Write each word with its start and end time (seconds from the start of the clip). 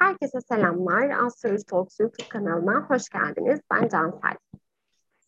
Herkese 0.00 0.40
selamlar. 0.40 1.10
Astroloji 1.10 1.64
Talks 1.64 2.00
YouTube 2.00 2.28
kanalına 2.28 2.80
hoş 2.80 3.08
geldiniz. 3.08 3.60
Ben 3.72 3.88
Cansel. 3.88 4.36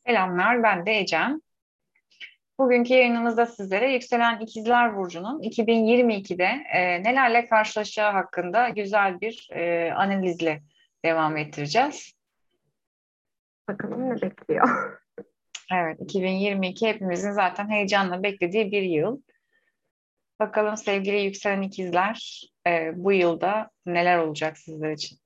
Selamlar, 0.06 0.62
ben 0.62 0.86
de 0.86 0.98
Ecem. 0.98 1.40
Bugünkü 2.58 2.94
yayınımızda 2.94 3.46
sizlere 3.46 3.92
yükselen 3.92 4.40
ikizler 4.40 4.96
Burcu'nun 4.96 5.42
2022'de 5.42 6.48
e, 6.74 7.02
nelerle 7.02 7.46
karşılaşacağı 7.46 8.12
hakkında 8.12 8.68
güzel 8.68 9.20
bir 9.20 9.48
e, 9.52 9.92
analizle 9.92 10.62
devam 11.04 11.36
ettireceğiz. 11.36 12.12
Bakalım 13.68 14.10
ne 14.10 14.22
bekliyor? 14.22 14.98
Evet, 15.72 16.00
2022 16.00 16.86
hepimizin 16.86 17.32
zaten 17.32 17.70
heyecanla 17.70 18.22
beklediği 18.22 18.72
bir 18.72 18.82
yıl. 18.82 19.22
Bakalım 20.42 20.76
sevgili 20.76 21.20
yükselen 21.20 21.62
ikizler 21.62 22.42
e, 22.66 22.92
bu 22.94 23.12
yılda 23.12 23.70
neler 23.86 24.18
olacak 24.18 24.58
sizler 24.58 24.92
için? 24.92 25.18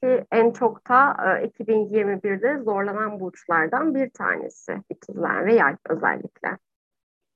Ki 0.00 0.24
en 0.32 0.52
çok 0.52 0.88
da 0.88 1.16
e, 1.42 1.46
2021'de 1.46 2.62
zorlanan 2.62 3.20
burçlardan 3.20 3.94
bir 3.94 4.10
tanesi 4.10 4.76
ikizler 4.90 5.46
ve 5.46 5.54
yay 5.54 5.76
özellikle. 5.88 6.58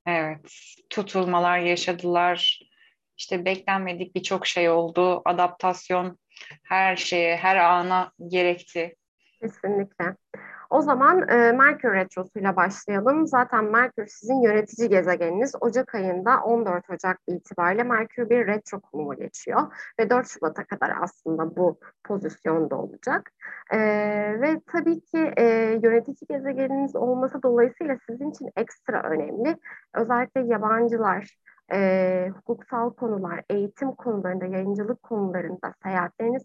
Evet, 0.06 0.50
tutulmalar 0.90 1.58
yaşadılar. 1.58 2.60
İşte 3.16 3.44
beklenmedik 3.44 4.14
birçok 4.14 4.46
şey 4.46 4.70
oldu. 4.70 5.22
Adaptasyon 5.24 6.18
her 6.62 6.96
şeye, 6.96 7.36
her 7.36 7.56
ana 7.56 8.12
gerekti. 8.28 8.96
Kesinlikle. 9.40 10.16
O 10.70 10.82
zaman 10.82 11.28
e, 11.28 11.52
Merkür 11.52 11.92
Retrosu'yla 11.92 12.56
başlayalım. 12.56 13.26
Zaten 13.26 13.64
Merkür 13.64 14.06
sizin 14.06 14.42
yönetici 14.42 14.88
gezegeniniz. 14.88 15.54
Ocak 15.60 15.94
ayında 15.94 16.40
14 16.44 16.90
Ocak 16.90 17.20
itibariyle 17.26 17.82
Merkür 17.82 18.30
bir 18.30 18.46
retro 18.46 18.80
konumu 18.80 19.16
geçiyor. 19.16 19.62
Ve 20.00 20.10
4 20.10 20.28
Şubat'a 20.28 20.64
kadar 20.64 20.92
aslında 21.02 21.56
bu 21.56 21.78
pozisyonda 22.04 22.76
olacak. 22.76 23.30
E, 23.72 23.78
ve 24.40 24.60
tabii 24.72 25.00
ki 25.00 25.32
e, 25.36 25.44
yönetici 25.82 26.28
gezegeniniz 26.28 26.96
olması 26.96 27.42
dolayısıyla 27.42 27.96
sizin 28.10 28.30
için 28.30 28.50
ekstra 28.56 29.02
önemli. 29.02 29.56
Özellikle 29.94 30.40
yabancılar, 30.40 31.36
e, 31.72 32.32
hukuksal 32.36 32.90
konular, 32.90 33.42
eğitim 33.50 33.92
konularında, 33.92 34.44
yayıncılık 34.44 35.02
konularında, 35.02 35.74
seyahatleriniz 35.82 36.44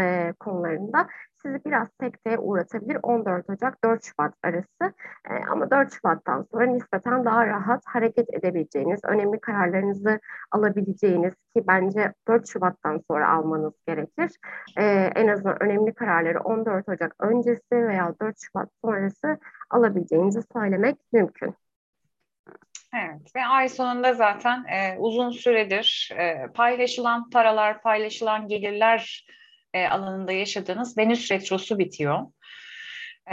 e, 0.00 0.32
konularında 0.40 1.08
sizi 1.42 1.64
biraz 1.64 1.88
sekteye 2.00 2.38
uğratabilir 2.38 2.98
14 3.02 3.50
Ocak 3.50 3.84
4 3.84 4.04
Şubat 4.04 4.34
arası. 4.42 4.94
E, 5.30 5.34
ama 5.50 5.70
4 5.70 5.92
Şubat'tan 5.92 6.46
sonra 6.52 6.66
nispeten 6.66 7.24
daha 7.24 7.46
rahat 7.46 7.82
hareket 7.86 8.34
edebileceğiniz, 8.34 9.00
önemli 9.04 9.40
kararlarınızı 9.40 10.20
alabileceğiniz 10.50 11.34
ki 11.56 11.64
bence 11.68 12.12
4 12.28 12.48
Şubat'tan 12.48 13.00
sonra 13.10 13.28
almanız 13.32 13.72
gerekir. 13.86 14.30
E, 14.78 14.84
en 15.14 15.28
azından 15.28 15.62
önemli 15.62 15.94
kararları 15.94 16.40
14 16.40 16.88
Ocak 16.88 17.14
öncesi 17.20 17.72
veya 17.72 18.14
4 18.20 18.36
Şubat 18.40 18.68
sonrası 18.84 19.38
alabileceğinizi 19.70 20.42
söylemek 20.52 20.96
mümkün. 21.12 21.54
Evet 22.94 23.36
ve 23.36 23.44
ay 23.44 23.68
sonunda 23.68 24.14
zaten 24.14 24.64
e, 24.64 24.98
uzun 24.98 25.30
süredir 25.30 26.10
e, 26.18 26.52
paylaşılan 26.54 27.30
paralar, 27.30 27.82
paylaşılan 27.82 28.48
gelirler 28.48 29.26
e, 29.74 29.86
alanında 29.86 30.32
yaşadığınız 30.32 30.98
Venüs 30.98 31.30
retrosu 31.30 31.78
bitiyor. 31.78 32.18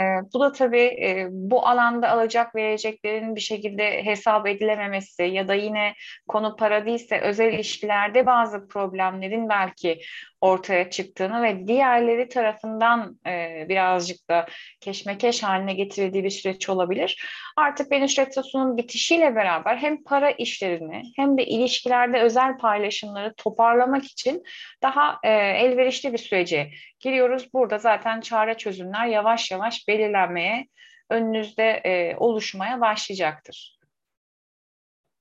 E, 0.00 0.02
bu 0.34 0.40
da 0.40 0.52
tabii 0.52 1.04
e, 1.04 1.26
bu 1.30 1.66
alanda 1.66 2.08
alacak 2.08 2.54
vereceklerin 2.54 3.36
bir 3.36 3.40
şekilde 3.40 4.04
hesap 4.04 4.46
edilememesi 4.46 5.22
ya 5.22 5.48
da 5.48 5.54
yine 5.54 5.94
konu 6.28 6.56
para 6.56 6.86
değilse 6.86 7.20
özel 7.20 7.52
ilişkilerde 7.52 8.26
bazı 8.26 8.68
problemlerin 8.68 9.48
belki 9.48 10.00
ortaya 10.40 10.90
çıktığını 10.90 11.42
ve 11.42 11.66
diğerleri 11.66 12.28
tarafından 12.28 13.18
e, 13.26 13.66
birazcık 13.68 14.28
da 14.28 14.46
keşmekeş 14.80 15.42
haline 15.42 15.74
getirildiği 15.74 16.24
bir 16.24 16.30
süreç 16.30 16.68
olabilir. 16.68 17.24
Artık 17.56 17.92
Venüs 17.92 18.18
Retrosu'nun 18.18 18.76
bitişiyle 18.76 19.36
beraber 19.36 19.76
hem 19.76 20.02
para 20.02 20.30
işlerini 20.30 21.02
hem 21.16 21.38
de 21.38 21.46
ilişkilerde 21.46 22.20
özel 22.20 22.58
paylaşımları 22.58 23.34
toparlamak 23.34 24.04
için 24.04 24.42
daha 24.82 25.18
e, 25.22 25.30
elverişli 25.30 26.12
bir 26.12 26.18
sürece 26.18 26.70
giriyoruz. 27.00 27.52
Burada 27.54 27.78
zaten 27.78 28.20
çare 28.20 28.56
çözümler 28.56 29.06
yavaş 29.06 29.50
yavaş 29.50 29.88
belirlenmeye, 29.88 30.66
önünüzde 31.10 31.70
e, 31.84 32.16
oluşmaya 32.16 32.80
başlayacaktır. 32.80 33.80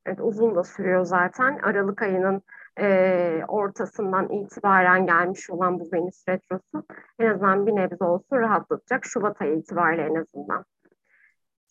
Evet, 0.05 0.19
uzun 0.21 0.55
da 0.55 0.63
sürüyor 0.63 1.05
zaten. 1.05 1.59
Aralık 1.63 2.01
ayının 2.01 2.43
e, 2.79 3.45
ortasından 3.47 4.29
itibaren 4.29 5.05
gelmiş 5.05 5.49
olan 5.49 5.79
bu 5.79 5.89
Venüs 5.93 6.27
Retrosu 6.29 6.85
en 7.19 7.27
azından 7.27 7.67
bir 7.67 7.75
nebze 7.75 8.03
olsun 8.03 8.37
rahatlatacak. 8.37 9.05
Şubat 9.05 9.41
ayı 9.41 9.55
itibariyle 9.55 10.03
en 10.03 10.15
azından. 10.15 10.65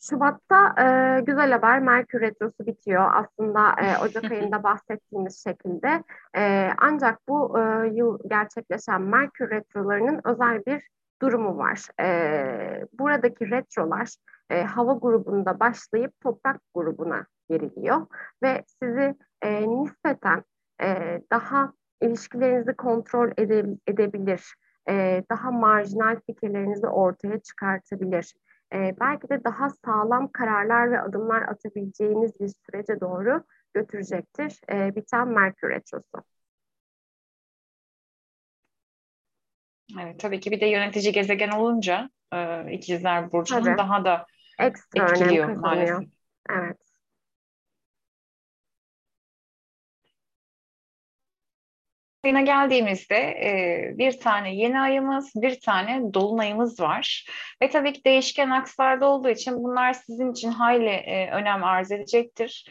Şubat'ta 0.00 0.74
e, 0.78 1.20
güzel 1.20 1.52
haber 1.52 1.80
Merkür 1.80 2.20
Retrosu 2.20 2.66
bitiyor. 2.66 3.10
Aslında 3.14 3.70
e, 3.70 3.98
Ocak 4.04 4.24
ayında 4.32 4.62
bahsettiğimiz 4.62 5.44
şekilde. 5.44 6.04
E, 6.36 6.70
ancak 6.78 7.28
bu 7.28 7.58
e, 7.58 7.88
yıl 7.88 8.18
gerçekleşen 8.28 9.02
Merkür 9.02 9.50
Retrolarının 9.50 10.20
özel 10.24 10.66
bir 10.66 10.88
durumu 11.22 11.58
var. 11.58 11.80
E, 12.00 12.86
buradaki 12.98 13.50
retrolar 13.50 14.14
e, 14.50 14.62
hava 14.62 14.92
grubunda 14.92 15.60
başlayıp 15.60 16.20
toprak 16.20 16.60
grubuna 16.74 17.26
geriliyor 17.50 18.06
ve 18.42 18.64
sizi 18.66 19.14
e, 19.42 19.68
nispeten 19.68 20.44
e, 20.82 21.20
daha 21.32 21.72
ilişkilerinizi 22.02 22.76
kontrol 22.76 23.30
ede, 23.36 23.64
edebilir, 23.86 24.54
e, 24.88 25.24
daha 25.30 25.50
marjinal 25.50 26.20
fikirlerinizi 26.26 26.86
ortaya 26.86 27.40
çıkartabilir. 27.40 28.34
E, 28.74 28.94
belki 29.00 29.28
de 29.28 29.44
daha 29.44 29.70
sağlam 29.70 30.28
kararlar 30.32 30.90
ve 30.90 31.00
adımlar 31.00 31.42
atabileceğiniz 31.42 32.40
bir 32.40 32.48
sürece 32.48 33.00
doğru 33.00 33.44
götürecektir 33.74 34.60
e, 34.72 34.96
biten 34.96 35.28
Merkür 35.28 35.68
Retrosu. 35.68 36.24
Evet, 40.00 40.20
tabii 40.20 40.40
ki 40.40 40.50
bir 40.50 40.60
de 40.60 40.66
yönetici 40.66 41.12
gezegen 41.12 41.50
olunca 41.50 42.10
e, 42.32 42.72
ikizler 42.72 43.32
burcunun 43.32 43.64
tabii. 43.64 43.78
daha 43.78 44.04
da 44.04 44.26
Ekstra 44.58 45.04
etkiliyor 45.04 45.46
maalesef. 45.48 46.08
Evet. 46.50 46.87
Ayına 52.28 52.40
geldiğimizde 52.40 53.16
e, 53.16 53.82
bir 53.98 54.20
tane 54.20 54.54
yeni 54.54 54.80
ayımız, 54.80 55.32
bir 55.34 55.60
tane 55.60 56.14
dolunayımız 56.14 56.80
var. 56.80 57.26
Ve 57.62 57.70
tabii 57.70 57.92
ki 57.92 58.04
değişken 58.04 58.50
akslarda 58.50 59.06
olduğu 59.06 59.28
için 59.28 59.54
bunlar 59.54 59.92
sizin 59.92 60.32
için 60.32 60.50
hayli 60.50 60.88
e, 60.88 61.30
önem 61.30 61.64
arz 61.64 61.92
edecektir. 61.92 62.64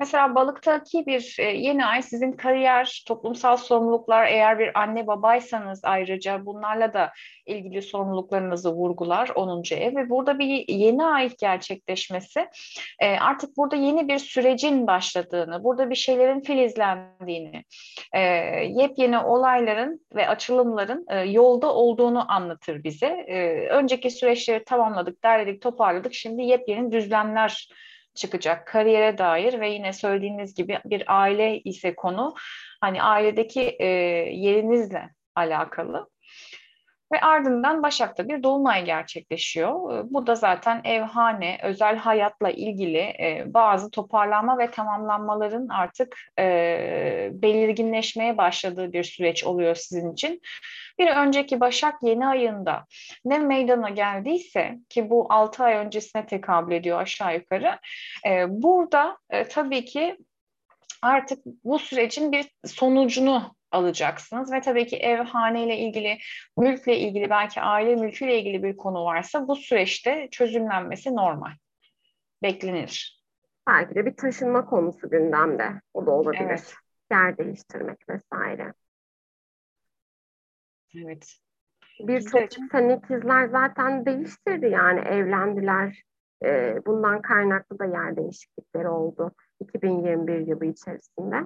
Mesela 0.00 0.34
balıktaki 0.34 1.06
bir 1.06 1.36
e, 1.38 1.42
yeni 1.42 1.86
ay 1.86 2.02
sizin 2.02 2.32
kariyer, 2.32 3.04
toplumsal 3.08 3.56
sorumluluklar, 3.56 4.26
eğer 4.26 4.58
bir 4.58 4.80
anne 4.80 5.06
babaysanız 5.06 5.80
ayrıca 5.84 6.46
bunlarla 6.46 6.94
da 6.94 7.12
ilgili 7.46 7.82
sorumluluklarınızı 7.82 8.72
vurgular 8.72 9.28
10. 9.34 9.62
ev 9.70 9.96
ve 9.96 10.10
burada 10.10 10.38
bir 10.38 10.68
yeni 10.68 11.04
ay 11.04 11.30
gerçekleşmesi 11.38 12.48
e, 13.00 13.18
artık 13.18 13.56
burada 13.56 13.76
yeni 13.76 14.08
bir 14.08 14.18
sürecin 14.18 14.86
başladığını, 14.86 15.64
burada 15.64 15.90
bir 15.90 15.94
şeylerin 15.94 16.40
filizlendiğini, 16.40 17.64
e, 18.12 18.20
yepyeni 18.64 19.18
olayların 19.18 20.06
ve 20.14 20.28
açılımların 20.28 21.06
yolda 21.30 21.74
olduğunu 21.74 22.32
anlatır 22.32 22.84
bize. 22.84 23.26
Önceki 23.70 24.10
süreçleri 24.10 24.64
tamamladık, 24.64 25.24
derledik, 25.24 25.62
toparladık. 25.62 26.14
Şimdi 26.14 26.42
yepyeni 26.42 26.92
düzlemler 26.92 27.68
çıkacak 28.16 28.66
kariyere 28.66 29.18
dair 29.18 29.60
ve 29.60 29.70
yine 29.70 29.92
söylediğiniz 29.92 30.54
gibi 30.54 30.80
bir 30.84 31.04
aile 31.06 31.60
ise 31.60 31.96
konu 31.96 32.34
hani 32.80 33.02
ailedeki 33.02 33.76
e, 33.78 33.86
yerinizle 34.32 35.10
alakalı. 35.34 36.08
Ve 37.12 37.20
ardından 37.20 37.82
Başak'ta 37.82 38.28
bir 38.28 38.42
dolunay 38.42 38.84
gerçekleşiyor. 38.84 40.04
Bu 40.10 40.26
da 40.26 40.34
zaten 40.34 40.80
evhane, 40.84 41.58
özel 41.62 41.96
hayatla 41.96 42.50
ilgili 42.50 42.98
e, 42.98 43.44
bazı 43.46 43.90
toparlanma 43.90 44.58
ve 44.58 44.70
tamamlanmaların 44.70 45.68
artık 45.68 46.16
e, 46.38 47.30
belirginleşmeye 47.32 48.36
başladığı 48.36 48.92
bir 48.92 49.04
süreç 49.04 49.44
oluyor 49.44 49.74
sizin 49.74 50.12
için. 50.12 50.40
Bir 50.98 51.08
önceki 51.08 51.60
Başak 51.60 51.94
yeni 52.02 52.26
ayında 52.26 52.84
ne 53.24 53.38
meydana 53.38 53.88
geldiyse 53.88 54.78
ki 54.88 55.10
bu 55.10 55.26
6 55.30 55.64
ay 55.64 55.74
öncesine 55.74 56.26
tekabül 56.26 56.72
ediyor 56.72 57.00
aşağı 57.00 57.34
yukarı. 57.34 57.78
E, 58.26 58.44
burada 58.48 59.16
tabii 59.50 59.84
ki 59.84 60.16
artık 61.02 61.38
bu 61.64 61.78
sürecin 61.78 62.32
bir 62.32 62.50
sonucunu 62.64 63.56
alacaksınız 63.70 64.52
ve 64.52 64.60
tabii 64.60 64.86
ki 64.86 64.96
ev 64.96 65.18
haneyle 65.18 65.76
ilgili, 65.76 66.18
mülkle 66.58 66.98
ilgili 66.98 67.30
belki 67.30 67.60
aile 67.60 67.94
mülküyle 67.94 68.38
ilgili 68.38 68.62
bir 68.62 68.76
konu 68.76 69.04
varsa 69.04 69.48
bu 69.48 69.56
süreçte 69.56 70.28
çözümlenmesi 70.30 71.16
normal. 71.16 71.50
Beklenir. 72.42 73.22
Belki 73.68 73.94
de 73.94 74.06
bir 74.06 74.16
taşınma 74.16 74.64
konusu 74.64 75.10
gündemde. 75.10 75.80
O 75.94 76.06
da 76.06 76.10
olabilir. 76.10 76.42
Evet. 76.42 76.74
Yer 77.10 77.38
değiştirmek 77.38 78.08
vesaire. 78.08 78.72
Evet. 80.94 81.36
Birçok 82.00 82.50
çiften 82.50 82.88
ikizler 82.88 83.48
zaten 83.48 84.06
değiştirdi 84.06 84.66
yani 84.66 85.00
evlendiler. 85.00 86.02
Ee, 86.44 86.80
bundan 86.86 87.22
kaynaklı 87.22 87.78
da 87.78 87.84
yer 87.84 88.16
değişiklikleri 88.16 88.88
oldu 88.88 89.32
2021 89.60 90.46
yılı 90.46 90.66
içerisinde. 90.66 91.36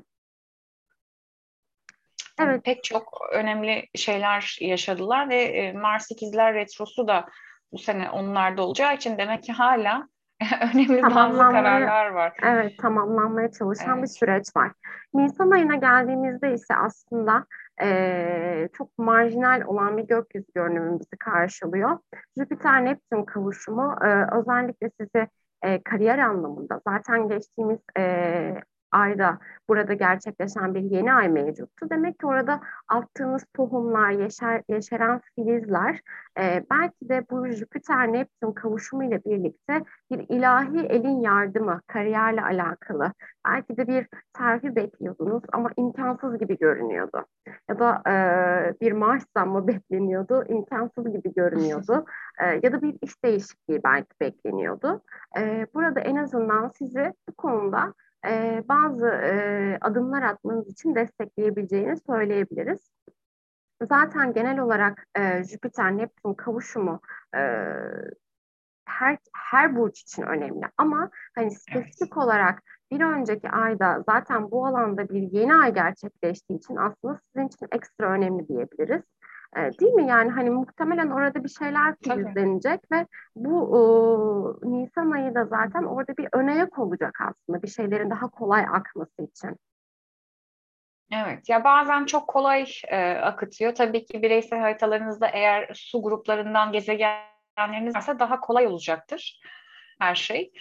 Evet. 2.41 2.65
Pek 2.65 2.85
çok 2.85 3.21
önemli 3.33 3.89
şeyler 3.95 4.59
yaşadılar 4.61 5.29
ve 5.29 5.43
e, 5.43 5.73
Mars 5.73 6.11
ikizler 6.11 6.55
retrosu 6.55 7.09
da 7.09 7.27
bu 7.73 7.79
sene 7.79 8.11
onlarda 8.11 8.63
olacağı 8.63 8.95
için 8.95 9.19
demek 9.19 9.43
ki 9.43 9.53
hala 9.53 10.09
önemli 10.75 11.03
bazı 11.03 11.39
kararlar 11.39 12.07
var. 12.07 12.33
Evet, 12.43 12.79
tamamlanmaya 12.79 13.53
çalışan 13.53 13.99
evet. 13.99 14.03
bir 14.03 14.09
süreç 14.09 14.57
var. 14.57 14.73
Nisan 15.15 15.51
ayına 15.51 15.77
geldiğimizde 15.77 16.55
ise 16.55 16.75
aslında 16.77 17.47
e, 17.83 18.69
çok 18.73 18.99
marjinal 18.99 19.63
olan 19.67 19.97
bir 19.97 20.03
gökyüzü 20.03 20.53
görünümü 20.55 21.01
bizi 21.01 21.17
karşılıyor. 21.17 21.99
Jüpiter-Neptün 22.39 23.25
kavuşumu 23.25 23.97
e, 24.05 24.39
özellikle 24.39 24.91
sizi 25.01 25.29
e, 25.63 25.83
kariyer 25.83 26.19
anlamında. 26.19 26.81
Zaten 26.89 27.29
geçtiğimiz 27.29 27.79
e, 27.99 28.03
ayda 28.93 29.39
burada 29.69 29.95
gerçekleşen 29.95 30.75
bir 30.75 30.81
yeni 30.81 31.13
ay 31.13 31.29
mevcuttu. 31.29 31.91
Demek 31.91 32.19
ki 32.19 32.27
orada 32.27 32.61
attığınız 32.89 33.45
tohumlar, 33.55 34.11
yeşer, 34.11 34.63
yeşeren 34.69 35.21
filizler 35.35 36.01
e, 36.39 36.65
belki 36.71 37.09
de 37.09 37.25
bu 37.31 37.47
Jüpiter-Neptün 37.47 38.55
kavuşumu 38.55 39.05
ile 39.05 39.25
birlikte 39.25 39.85
bir 40.11 40.27
ilahi 40.29 40.87
elin 40.87 41.21
yardımı, 41.21 41.81
kariyerle 41.87 42.43
alakalı. 42.43 43.13
Belki 43.47 43.77
de 43.77 43.87
bir 43.89 44.07
terfi 44.33 44.77
bekliyordunuz 44.77 45.43
ama 45.53 45.71
imkansız 45.77 46.39
gibi 46.39 46.59
görünüyordu. 46.59 47.27
Ya 47.69 47.79
da 47.79 48.03
e, 48.07 48.15
bir 48.81 48.93
maaş 48.93 49.23
zammı 49.37 49.67
bekleniyordu, 49.69 50.45
imkansız 50.49 51.13
gibi 51.13 51.35
görünüyordu. 51.35 52.05
E, 52.41 52.61
ya 52.63 52.73
da 52.73 52.83
bir 52.83 52.97
iş 53.03 53.25
değişikliği 53.25 53.81
belki 53.85 54.11
bekleniyordu. 54.21 55.03
E, 55.39 55.67
burada 55.75 56.01
en 56.01 56.17
azından 56.17 56.69
sizi 56.69 57.13
bu 57.29 57.35
konuda 57.35 57.95
e, 58.27 58.65
bazı 58.69 59.07
e, 59.07 59.79
adımlar 59.81 60.23
atmanız 60.23 60.69
için 60.69 60.95
destekleyebileceğini 60.95 61.97
söyleyebiliriz. 62.07 62.91
Zaten 63.89 64.33
genel 64.33 64.59
olarak 64.59 65.07
e, 65.17 65.21
Jüpiter-Neptün 65.21 66.35
kavuşumu 66.35 67.01
e, 67.37 67.41
her 68.85 69.19
her 69.35 69.77
burç 69.77 70.01
için 70.01 70.23
önemli 70.23 70.67
ama 70.77 71.11
hani 71.35 71.51
spesifik 71.51 72.13
evet. 72.13 72.17
olarak 72.17 72.63
bir 72.93 73.01
önceki 73.01 73.51
ayda 73.51 74.05
zaten 74.07 74.51
bu 74.51 74.67
alanda 74.67 75.09
bir 75.09 75.23
yeni 75.23 75.55
ay 75.55 75.75
gerçekleştiği 75.75 76.59
için 76.59 76.77
aslında 76.77 77.21
sizin 77.27 77.49
için 77.49 77.67
ekstra 77.73 78.13
önemli 78.13 78.49
diyebiliriz. 78.49 79.03
E, 79.57 79.79
değil 79.79 79.93
mi? 79.93 80.07
Yani 80.07 80.31
hani 80.31 80.51
muhtemelen 80.51 81.11
orada 81.11 81.45
bir 81.45 81.49
şeyler 81.49 81.95
filizlenecek 82.05 82.81
ve 82.93 83.07
bu 83.37 83.59
e, 84.65 84.71
Nisan 84.71 85.11
ayı 85.11 85.35
da 85.35 85.45
zaten 85.45 85.83
orada 85.83 86.17
bir 86.17 86.29
önayak 86.33 86.79
olacak 86.79 87.19
aslında 87.21 87.63
bir 87.63 87.69
şeylerin 87.69 88.11
daha 88.11 88.31
kolay 88.31 88.63
akması 88.63 89.23
için. 89.23 89.57
Evet 91.13 91.49
ya 91.49 91.65
bazen 91.65 92.05
çok 92.05 92.29
kolay 92.29 92.67
e, 92.89 93.11
akıtıyor. 93.11 93.75
Tabii 93.75 94.05
ki 94.05 94.23
bireysel 94.23 94.59
haritalarınızda 94.59 95.29
eğer 95.29 95.71
su 95.75 96.03
gruplarından 96.03 96.73
gezegenleriniz 96.73 97.95
varsa 97.95 98.19
daha 98.19 98.41
kolay 98.41 98.67
olacaktır 98.67 99.41
her 100.01 100.15
şey. 100.15 100.53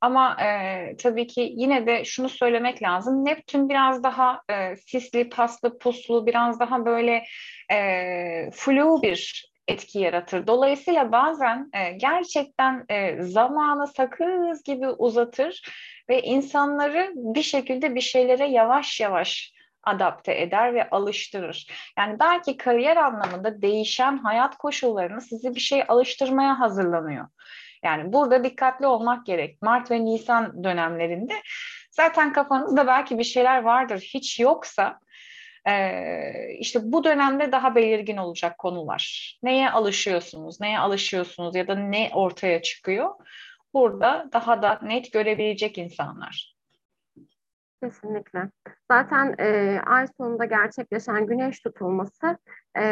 Ama 0.00 0.36
e, 0.42 0.96
tabii 0.96 1.26
ki 1.26 1.52
yine 1.56 1.86
de 1.86 2.04
şunu 2.04 2.28
söylemek 2.28 2.82
lazım. 2.82 3.24
Neptün 3.24 3.68
biraz 3.68 4.02
daha 4.02 4.42
e, 4.50 4.76
sisli, 4.76 5.28
paslı, 5.28 5.78
puslu, 5.78 6.26
biraz 6.26 6.60
daha 6.60 6.84
böyle 6.84 7.24
e, 7.72 8.50
flu 8.50 9.02
bir 9.02 9.50
etki 9.68 9.98
yaratır. 9.98 10.46
Dolayısıyla 10.46 11.12
bazen 11.12 11.70
e, 11.72 11.92
gerçekten 11.92 12.84
e, 12.88 13.22
zamanı 13.22 13.86
sakız 13.86 14.62
gibi 14.62 14.88
uzatır 14.88 15.62
ve 16.08 16.22
insanları 16.22 17.12
bir 17.14 17.42
şekilde 17.42 17.94
bir 17.94 18.00
şeylere 18.00 18.46
yavaş 18.46 19.00
yavaş 19.00 19.52
adapte 19.82 20.40
eder 20.40 20.74
ve 20.74 20.90
alıştırır. 20.90 21.66
Yani 21.98 22.16
belki 22.20 22.56
kariyer 22.56 22.96
anlamında 22.96 23.62
değişen 23.62 24.18
hayat 24.18 24.56
koşullarını 24.56 25.20
sizi 25.20 25.54
bir 25.54 25.60
şey 25.60 25.84
alıştırmaya 25.88 26.60
hazırlanıyor. 26.60 27.26
Yani 27.84 28.12
burada 28.12 28.44
dikkatli 28.44 28.86
olmak 28.86 29.26
gerek. 29.26 29.62
Mart 29.62 29.90
ve 29.90 30.04
Nisan 30.04 30.64
dönemlerinde 30.64 31.34
zaten 31.90 32.32
kafanızda 32.32 32.86
belki 32.86 33.18
bir 33.18 33.24
şeyler 33.24 33.62
vardır. 33.62 34.00
Hiç 34.14 34.40
yoksa 34.40 35.00
işte 36.58 36.80
bu 36.82 37.04
dönemde 37.04 37.52
daha 37.52 37.74
belirgin 37.74 38.16
olacak 38.16 38.58
konular. 38.58 39.34
Neye 39.42 39.70
alışıyorsunuz, 39.70 40.60
neye 40.60 40.78
alışıyorsunuz 40.78 41.56
ya 41.56 41.68
da 41.68 41.74
ne 41.74 42.10
ortaya 42.14 42.62
çıkıyor? 42.62 43.10
Burada 43.74 44.28
daha 44.32 44.62
da 44.62 44.80
net 44.82 45.12
görebilecek 45.12 45.78
insanlar. 45.78 46.56
Kesinlikle. 47.82 48.50
Zaten 48.90 49.34
e, 49.38 49.80
ay 49.86 50.06
sonunda 50.18 50.44
gerçekleşen 50.44 51.26
güneş 51.26 51.60
tutulması 51.60 52.38
e, 52.78 52.82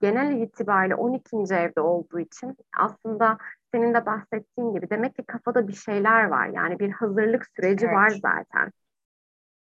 genel 0.00 0.40
itibariyle 0.40 0.94
12. 0.94 1.36
evde 1.54 1.80
olduğu 1.80 2.20
için 2.20 2.56
aslında 2.78 3.38
senin 3.76 3.94
de 3.94 4.06
bahsettiğin 4.06 4.74
gibi 4.74 4.90
demek 4.90 5.16
ki 5.16 5.22
kafada 5.26 5.68
bir 5.68 5.72
şeyler 5.72 6.24
var. 6.24 6.46
Yani 6.46 6.78
bir 6.78 6.90
hazırlık 6.90 7.46
süreci 7.56 7.86
evet. 7.86 7.94
var 7.94 8.08
zaten. 8.08 8.72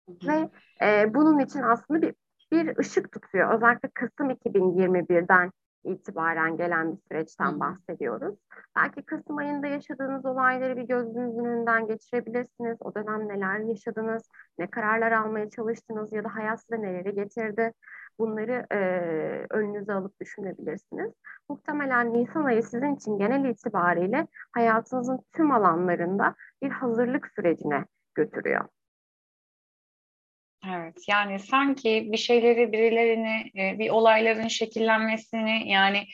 Ve 0.08 0.50
e, 0.86 1.14
bunun 1.14 1.38
için 1.38 1.62
aslında 1.62 2.02
bir 2.02 2.14
bir 2.52 2.78
ışık 2.78 3.12
tutuyor. 3.12 3.54
Özellikle 3.54 3.88
Kasım 3.94 4.30
2021'den 4.30 5.52
itibaren 5.84 6.56
gelen 6.56 6.92
bir 6.92 6.98
süreçten 7.08 7.60
bahsediyoruz. 7.60 8.38
Belki 8.76 9.02
Kasım 9.02 9.36
ayında 9.36 9.66
yaşadığınız 9.66 10.26
olayları 10.26 10.76
bir 10.76 10.82
gözünüzün 10.82 11.44
önünden 11.44 11.86
geçirebilirsiniz. 11.86 12.76
O 12.80 12.94
dönem 12.94 13.28
neler 13.28 13.58
yaşadınız, 13.58 14.22
ne 14.58 14.66
kararlar 14.66 15.12
almaya 15.12 15.50
çalıştınız 15.50 16.12
ya 16.12 16.24
da 16.24 16.34
hayat 16.34 16.60
size 16.60 16.82
neleri 16.82 17.14
getirdi. 17.14 17.72
Bunları 18.18 18.66
e, 18.72 18.78
önünüze 19.50 19.92
alıp 19.92 20.20
düşünebilirsiniz. 20.20 21.12
Muhtemelen 21.48 22.12
Nisan 22.12 22.44
ayı 22.44 22.62
sizin 22.62 22.94
için 22.94 23.18
genel 23.18 23.44
itibariyle 23.44 24.26
hayatınızın 24.52 25.20
tüm 25.32 25.50
alanlarında 25.50 26.34
bir 26.62 26.70
hazırlık 26.70 27.28
sürecine 27.36 27.84
götürüyor. 28.14 28.64
Evet 30.68 31.08
yani 31.08 31.38
sanki 31.38 32.08
bir 32.12 32.16
şeyleri 32.16 32.72
birilerini 32.72 33.50
e, 33.56 33.78
bir 33.78 33.90
olayların 33.90 34.48
şekillenmesini 34.48 35.70
yani 35.70 36.06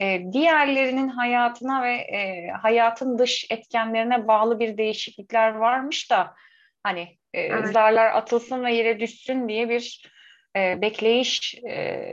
e, 0.00 0.32
diğerlerinin 0.32 1.08
hayatına 1.08 1.82
ve 1.82 1.92
e, 1.92 2.50
hayatın 2.50 3.18
dış 3.18 3.46
etkenlerine 3.50 4.28
bağlı 4.28 4.60
bir 4.60 4.78
değişiklikler 4.78 5.54
varmış 5.54 6.10
da 6.10 6.34
hani 6.82 7.18
evet. 7.34 7.72
zarlar 7.72 8.06
atılsın 8.06 8.64
ve 8.64 8.74
yere 8.74 9.00
düşsün 9.00 9.48
diye 9.48 9.68
bir 9.68 10.10
bekleyiş 10.56 11.54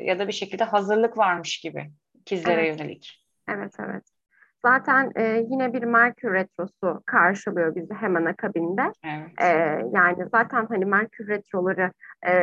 ya 0.01 0.19
da 0.19 0.27
bir 0.27 0.33
şekilde 0.33 0.63
hazırlık 0.63 1.17
varmış 1.17 1.59
gibi 1.59 1.91
ikizlere 2.21 2.67
evet. 2.67 2.79
yönelik. 2.79 3.23
Evet 3.49 3.73
evet. 3.79 4.16
Zaten 4.65 5.11
e, 5.15 5.45
yine 5.49 5.73
bir 5.73 5.83
Merkür 5.83 6.33
Retrosu 6.33 7.01
karşılıyor 7.05 7.75
bizi 7.75 7.93
hemen 7.93 8.25
akabinde. 8.25 8.81
Evet. 9.05 9.41
E, 9.41 9.47
yani 9.93 10.29
zaten 10.31 10.65
hani 10.65 10.85
Merkür 10.85 11.27
Retroları 11.27 11.91
e, 12.27 12.33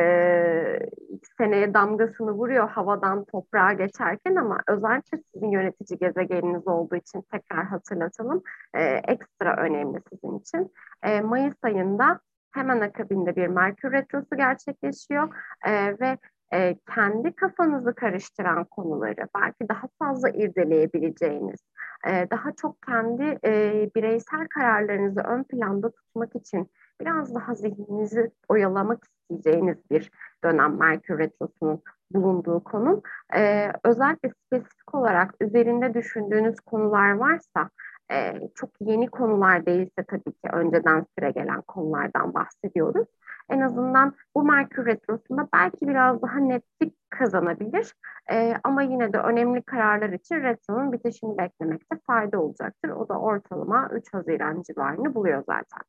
seneye 1.37 1.73
damgasını 1.73 2.31
vuruyor 2.31 2.69
havadan 2.69 3.25
toprağa 3.25 3.73
geçerken 3.73 4.35
ama 4.35 4.59
özellikle 4.67 5.17
sizin 5.17 5.51
yönetici 5.51 5.99
gezegeniniz 5.99 6.67
olduğu 6.67 6.95
için 6.95 7.23
tekrar 7.31 7.65
hatırlatalım. 7.65 8.41
E, 8.73 8.83
ekstra 8.83 9.55
önemli 9.57 9.99
sizin 10.09 10.39
için. 10.39 10.73
E, 11.03 11.21
Mayıs 11.21 11.55
ayında 11.63 12.19
hemen 12.51 12.81
akabinde 12.81 13.35
bir 13.35 13.47
Merkür 13.47 13.91
Retrosu 13.91 14.37
gerçekleşiyor 14.37 15.35
e, 15.65 15.99
ve 15.99 16.17
e, 16.53 16.77
kendi 16.95 17.35
kafanızı 17.35 17.95
karıştıran 17.95 18.63
konuları 18.63 19.27
belki 19.41 19.69
daha 19.69 19.87
fazla 19.99 20.29
irdeleyebileceğiniz, 20.29 21.59
e, 22.07 22.27
daha 22.31 22.51
çok 22.51 22.81
kendi 22.81 23.39
e, 23.45 23.89
bireysel 23.95 24.47
kararlarınızı 24.47 25.21
ön 25.21 25.43
planda 25.43 25.91
tutmak 25.91 26.35
için 26.35 26.71
biraz 27.01 27.35
daha 27.35 27.55
zihninizi 27.55 28.31
oyalamak 28.49 29.03
isteyeceğiniz 29.03 29.77
bir 29.91 30.11
dönem 30.43 30.77
Merkür 30.79 31.19
Retrosu'nun 31.19 31.81
bulunduğu 32.11 32.63
konu. 32.63 33.01
E, 33.35 33.71
özellikle 33.83 34.29
spesifik 34.29 34.95
olarak 34.95 35.35
üzerinde 35.41 35.93
düşündüğünüz 35.93 36.59
konular 36.59 37.11
varsa 37.11 37.69
e, 38.11 38.33
çok 38.55 38.69
yeni 38.79 39.07
konular 39.07 39.65
değilse 39.65 40.03
tabii 40.07 40.31
ki 40.31 40.49
önceden 40.53 41.05
süre 41.17 41.31
gelen 41.31 41.61
konulardan 41.61 42.33
bahsediyoruz 42.33 43.07
en 43.49 43.61
azından 43.61 44.15
bu 44.35 44.43
Merkür 44.43 44.85
Retrosu'nda 44.85 45.47
belki 45.53 45.87
biraz 45.87 46.21
daha 46.21 46.39
netlik 46.39 46.95
kazanabilir. 47.09 47.93
E, 48.31 48.53
ama 48.63 48.81
yine 48.81 49.13
de 49.13 49.17
önemli 49.17 49.61
kararlar 49.61 50.09
için 50.09 50.35
retronun 50.35 50.91
bitişini 50.91 51.37
beklemekte 51.37 51.99
fayda 52.07 52.39
olacaktır. 52.39 52.89
O 52.89 53.09
da 53.09 53.19
ortalama 53.19 53.89
3 53.93 54.13
Haziran 54.13 54.61
civarını 54.61 55.15
buluyor 55.15 55.43
zaten. 55.45 55.81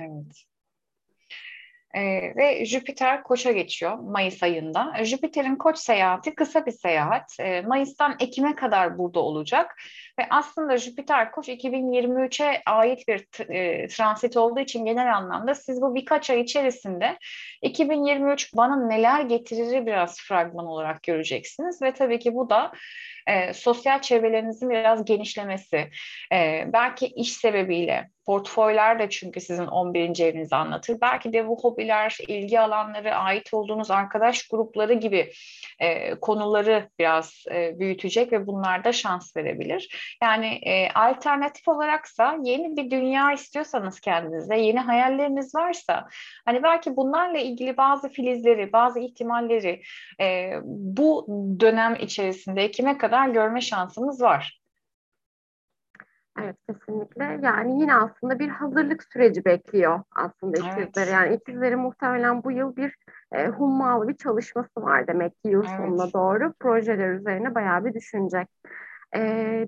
Evet. 0.00 0.46
Ee, 1.96 2.32
ve 2.36 2.64
Jüpiter 2.64 3.22
Koç'a 3.22 3.52
geçiyor 3.52 3.98
Mayıs 3.98 4.42
ayında. 4.42 5.04
Jüpiter'in 5.04 5.56
Koç 5.56 5.78
seyahati 5.78 6.34
kısa 6.34 6.66
bir 6.66 6.72
seyahat. 6.72 7.36
Ee, 7.40 7.60
Mayıs'tan 7.60 8.16
Ekim'e 8.20 8.54
kadar 8.54 8.98
burada 8.98 9.20
olacak. 9.20 9.76
Ve 10.18 10.26
aslında 10.30 10.76
Jüpiter 10.76 11.32
Koç 11.32 11.48
2023'e 11.48 12.62
ait 12.66 13.08
bir 13.08 13.50
e, 13.54 13.88
transit 13.88 14.36
olduğu 14.36 14.60
için 14.60 14.84
genel 14.84 15.16
anlamda 15.16 15.54
siz 15.54 15.82
bu 15.82 15.94
birkaç 15.94 16.30
ay 16.30 16.40
içerisinde 16.40 17.18
2023 17.62 18.56
bana 18.56 18.86
neler 18.86 19.20
getirir 19.20 19.86
biraz 19.86 20.20
fragman 20.20 20.66
olarak 20.66 21.02
göreceksiniz. 21.02 21.82
Ve 21.82 21.92
tabii 21.94 22.18
ki 22.18 22.34
bu 22.34 22.50
da 22.50 22.72
e, 23.26 23.52
sosyal 23.52 24.00
çevrelerinizin 24.00 24.70
biraz 24.70 25.04
genişlemesi, 25.04 25.90
e, 26.32 26.64
belki 26.72 27.06
iş 27.06 27.32
sebebiyle, 27.32 28.10
portföyler 28.26 28.98
de 28.98 29.10
çünkü 29.10 29.40
sizin 29.40 29.66
11. 29.66 30.20
evinizi 30.20 30.56
anlatır. 30.56 30.98
Belki 31.00 31.32
de 31.32 31.48
bu 31.48 31.58
hobiler, 31.62 32.18
ilgi 32.28 32.60
alanları, 32.60 33.14
ait 33.14 33.54
olduğunuz 33.54 33.90
arkadaş 33.90 34.48
grupları 34.48 34.92
gibi 34.92 35.32
e, 35.78 36.14
konuları 36.14 36.88
biraz 36.98 37.44
e, 37.54 37.78
büyütecek 37.78 38.32
ve 38.32 38.46
bunlarda 38.46 38.92
şans 38.92 39.36
verebilir. 39.36 40.16
Yani 40.22 40.46
e, 40.46 40.90
alternatif 40.90 41.68
olaraksa 41.68 42.38
yeni 42.42 42.76
bir 42.76 42.90
dünya 42.90 43.32
istiyorsanız 43.32 44.00
kendinize, 44.00 44.56
yeni 44.56 44.80
hayalleriniz 44.80 45.54
varsa 45.54 46.08
hani 46.44 46.62
belki 46.62 46.96
bunlarla 46.96 47.38
ilgili 47.38 47.76
bazı 47.76 48.08
filizleri, 48.08 48.72
bazı 48.72 49.00
ihtimalleri 49.00 49.82
e, 50.20 50.50
bu 50.64 51.26
dönem 51.60 51.96
içerisinde 52.00 52.70
kime 52.70 52.98
kadar 52.98 53.28
görme 53.28 53.60
şansımız 53.60 54.22
var. 54.22 54.65
Evet 56.42 56.56
kesinlikle. 56.68 57.40
Yani 57.42 57.80
yine 57.80 57.94
aslında 57.94 58.38
bir 58.38 58.48
hazırlık 58.48 59.02
süreci 59.12 59.44
bekliyor 59.44 60.00
aslında 60.16 60.58
ikizleri. 60.58 61.08
Evet. 61.08 61.12
Yani 61.12 61.34
ikizleri 61.34 61.76
muhtemelen 61.76 62.44
bu 62.44 62.50
yıl 62.50 62.76
bir 62.76 62.96
e, 63.32 63.46
hummalı 63.46 64.08
bir 64.08 64.16
çalışması 64.16 64.82
var 64.82 65.06
demek 65.06 65.32
ki 65.32 65.48
yıl 65.48 65.64
evet. 65.64 65.76
sonuna 65.76 66.12
doğru. 66.12 66.52
Projeler 66.60 67.08
üzerine 67.10 67.54
bayağı 67.54 67.84
bir 67.84 67.94
düşünecek. 67.94 68.48
E, 69.14 69.20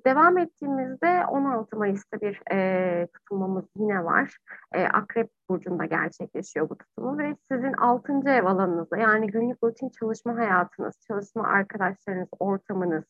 devam 0.06 0.38
ettiğimizde 0.38 1.26
16 1.26 1.76
Mayıs'ta 1.76 2.20
bir 2.20 2.40
e, 2.52 3.06
tutulmamız 3.06 3.64
yine 3.76 4.04
var. 4.04 4.36
E, 4.72 4.84
Akrep 4.84 5.30
Burcu'nda 5.48 5.84
gerçekleşiyor 5.84 6.68
bu 6.68 6.78
tutumu 6.78 7.18
ve 7.18 7.36
sizin 7.52 7.72
6. 7.72 8.12
ev 8.26 8.44
alanınızda 8.44 8.96
yani 8.96 9.26
günlük 9.26 9.64
rutin 9.64 9.88
çalışma 9.88 10.36
hayatınız, 10.36 10.94
çalışma 11.08 11.48
arkadaşlarınız, 11.48 12.28
ortamınız, 12.38 13.04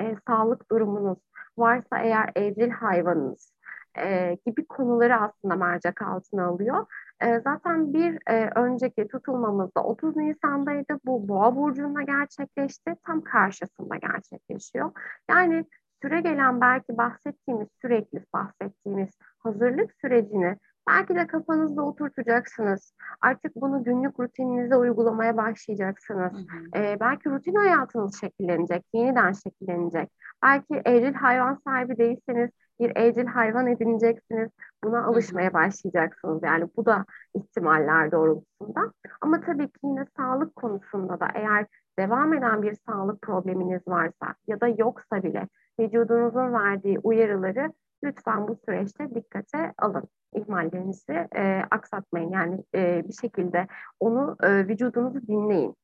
e, 0.00 0.16
sağlık 0.26 0.70
durumunuz, 0.70 1.18
varsa 1.58 1.98
eğer 1.98 2.30
evcil 2.36 2.70
hayvanınız 2.70 3.52
e, 3.98 4.36
gibi 4.46 4.66
konuları 4.66 5.16
aslında 5.16 5.56
mercek 5.56 6.02
altına 6.02 6.46
alıyor. 6.46 6.86
E, 7.20 7.40
zaten 7.40 7.92
bir 7.94 8.18
e, 8.26 8.50
önceki 8.56 9.08
tutulmamızda 9.08 9.84
30 9.84 10.16
Nisan'daydı. 10.16 11.00
Bu 11.04 11.28
Boğa 11.28 11.56
burcunda 11.56 12.02
gerçekleşti. 12.02 12.94
Tam 13.06 13.20
karşısında 13.20 13.96
gerçekleşiyor. 13.96 14.90
Yani 15.30 15.64
süre 16.02 16.20
gelen 16.20 16.60
belki 16.60 16.96
bahsettiğimiz 16.96 17.68
sürekli 17.82 18.24
bahsettiğimiz 18.34 19.10
hazırlık 19.38 19.94
sürecini 20.00 20.56
belki 20.88 21.14
de 21.14 21.26
kafanızda 21.26 21.82
oturtacaksınız. 21.82 22.94
Artık 23.20 23.56
bunu 23.56 23.84
günlük 23.84 24.20
rutininize 24.20 24.76
uygulamaya 24.76 25.36
başlayacaksınız. 25.36 26.32
Hı 26.32 26.36
hı. 26.36 26.82
Ee, 26.82 26.96
belki 27.00 27.30
rutin 27.30 27.54
hayatınız 27.54 28.20
şekillenecek, 28.20 28.84
yeniden 28.94 29.32
şekillenecek. 29.32 30.10
Belki 30.42 30.82
evcil 30.84 31.14
hayvan 31.14 31.60
sahibi 31.64 31.98
değilseniz 31.98 32.50
bir 32.80 32.96
evcil 32.96 33.26
hayvan 33.26 33.66
edineceksiniz. 33.66 34.50
Buna 34.84 35.04
alışmaya 35.04 35.52
başlayacaksınız. 35.52 36.42
Yani 36.42 36.68
bu 36.76 36.86
da 36.86 37.04
ihtimaller 37.34 38.12
doğrultusunda. 38.12 38.92
Ama 39.20 39.40
tabii 39.40 39.68
ki 39.68 39.78
yine 39.84 40.06
sağlık 40.16 40.56
konusunda 40.56 41.20
da 41.20 41.28
eğer 41.34 41.66
devam 41.98 42.34
eden 42.34 42.62
bir 42.62 42.74
sağlık 42.86 43.22
probleminiz 43.22 43.88
varsa 43.88 44.34
ya 44.46 44.60
da 44.60 44.68
yoksa 44.68 45.22
bile 45.22 45.48
vücudunuzun 45.80 46.52
verdiği 46.52 46.98
uyarıları 46.98 47.72
lütfen 48.04 48.48
bu 48.48 48.56
süreçte 48.64 49.14
dikkate 49.14 49.72
alın. 49.78 50.08
İhmallerinizi 50.34 51.28
e, 51.36 51.62
aksatmayın. 51.70 52.30
Yani 52.30 52.64
e, 52.74 53.08
bir 53.08 53.12
şekilde 53.12 53.66
onu 54.00 54.36
e, 54.42 54.68
vücudunuzu 54.68 55.26
dinleyin. 55.26 55.76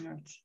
Evet. 0.00 0.43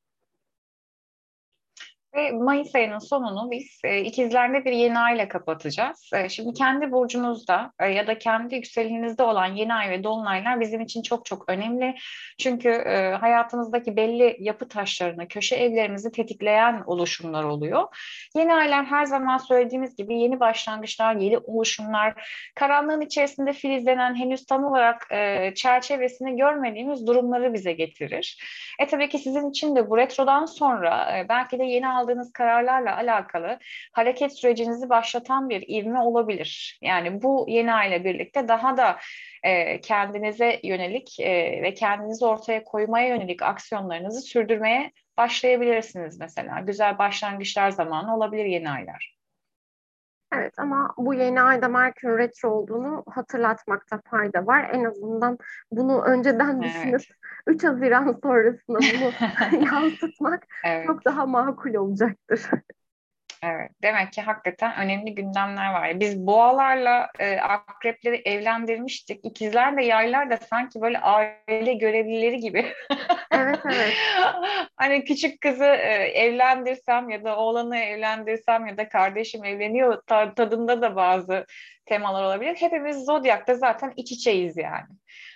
Ve 2.15 2.31
Mayıs 2.31 2.75
ayının 2.75 2.99
sonunu 2.99 3.51
biz 3.51 3.79
e, 3.83 4.01
ikizlerde 4.01 4.65
bir 4.65 4.71
yeni 4.71 4.99
ay 4.99 5.15
ile 5.15 5.27
kapatacağız. 5.27 6.09
E, 6.13 6.29
şimdi 6.29 6.53
kendi 6.53 6.91
burcunuzda 6.91 7.71
e, 7.79 7.87
ya 7.87 8.07
da 8.07 8.17
kendi 8.17 8.55
yükselenizde 8.55 9.23
olan 9.23 9.45
yeni 9.45 9.73
ay 9.73 9.89
ve 9.89 10.03
dolunaylar 10.03 10.59
bizim 10.59 10.81
için 10.81 11.01
çok 11.01 11.25
çok 11.25 11.49
önemli. 11.49 11.95
Çünkü 12.39 12.69
e, 12.69 13.15
hayatımızdaki 13.15 13.95
belli 13.95 14.37
yapı 14.39 14.67
taşlarını, 14.67 15.27
köşe 15.27 15.55
evlerimizi 15.55 16.11
tetikleyen 16.11 16.83
oluşumlar 16.85 17.43
oluyor. 17.43 17.87
Yeni 18.35 18.53
aylar 18.53 18.85
her 18.85 19.05
zaman 19.05 19.37
söylediğimiz 19.37 19.95
gibi 19.95 20.19
yeni 20.19 20.39
başlangıçlar, 20.39 21.15
yeni 21.15 21.37
oluşumlar, 21.37 22.29
karanlığın 22.55 23.01
içerisinde 23.01 23.53
filizlenen 23.53 24.15
henüz 24.15 24.45
tam 24.45 24.63
olarak 24.63 25.07
e, 25.11 25.51
çerçevesini 25.55 26.37
görmediğimiz 26.37 27.07
durumları 27.07 27.53
bize 27.53 27.73
getirir. 27.73 28.37
E 28.79 28.87
tabii 28.87 29.09
ki 29.09 29.19
sizin 29.19 29.49
için 29.49 29.75
de 29.75 29.89
bu 29.89 29.97
retrodan 29.97 30.45
sonra 30.45 31.17
e, 31.17 31.29
belki 31.29 31.59
de 31.59 31.63
yeni 31.63 31.98
aldığınız 31.99 32.33
kararlarla 32.33 32.95
alakalı 32.95 33.59
hareket 33.91 34.39
sürecinizi 34.39 34.89
başlatan 34.89 35.49
bir 35.49 35.61
ivme 35.67 35.99
olabilir. 35.99 36.79
Yani 36.81 37.21
bu 37.21 37.45
yeni 37.49 37.73
aile 37.73 38.03
birlikte 38.03 38.47
daha 38.47 38.77
da 38.77 38.99
e, 39.43 39.81
kendinize 39.81 40.59
yönelik 40.63 41.19
e, 41.19 41.61
ve 41.61 41.73
kendinizi 41.73 42.25
ortaya 42.25 42.63
koymaya 42.63 43.07
yönelik 43.07 43.41
aksiyonlarınızı 43.41 44.21
sürdürmeye 44.21 44.91
başlayabilirsiniz 45.17 46.19
mesela. 46.19 46.59
Güzel 46.59 46.97
başlangıçlar 46.97 47.69
zamanı 47.69 48.15
olabilir 48.15 48.45
yeni 48.45 48.69
aylar. 48.69 49.18
Evet 50.33 50.53
ama 50.59 50.93
bu 50.98 51.13
yeni 51.13 51.41
ayda 51.41 51.67
Merkür 51.67 52.17
Retro 52.17 52.50
olduğunu 52.50 53.03
hatırlatmakta 53.09 54.01
fayda 54.05 54.48
var. 54.48 54.69
En 54.74 54.83
azından 54.83 55.38
bunu 55.71 56.01
önceden 56.01 56.62
evet. 56.62 56.63
düşünüp 56.63 57.01
3 57.48 57.63
Haziran 57.63 58.19
sonrasında 58.24 58.79
bunu 58.79 59.12
yansıtmak 59.65 60.48
evet. 60.65 60.88
çok 60.88 61.05
daha 61.05 61.25
makul 61.25 61.74
olacaktır. 61.74 62.41
Evet, 63.43 63.72
demek 63.81 64.13
ki 64.13 64.22
hakikaten 64.22 64.75
önemli 64.77 65.15
gündemler 65.15 65.74
var. 65.74 66.00
Biz 66.00 66.27
boğalarla 66.27 67.10
e, 67.19 67.38
akrepleri 67.38 68.22
evlendirmiştik. 68.25 69.19
İkizler 69.25 69.77
de 69.77 69.84
yaylar 69.84 70.29
da 70.29 70.38
sanki 70.38 70.81
böyle 70.81 71.00
aile 71.00 71.74
görevlileri 71.74 72.39
gibi. 72.39 72.65
evet, 73.31 73.60
evet. 73.65 73.93
hani 74.75 75.03
küçük 75.03 75.41
kızı 75.41 75.65
e, 75.65 75.93
evlendirsem 76.13 77.10
ya 77.10 77.24
da 77.24 77.38
oğlanı 77.38 77.77
evlendirsem 77.77 78.67
ya 78.67 78.77
da 78.77 78.89
kardeşim 78.89 79.46
evleniyor 79.46 80.01
tadında 80.36 80.81
da 80.81 80.96
bazı 80.96 81.46
temalar 81.86 82.24
olabilir. 82.24 82.55
Hepimiz 82.55 83.05
Zodyak'ta 83.05 83.55
zaten 83.55 83.93
iç 83.96 84.12
içeyiz 84.12 84.58
yani. 84.58 84.88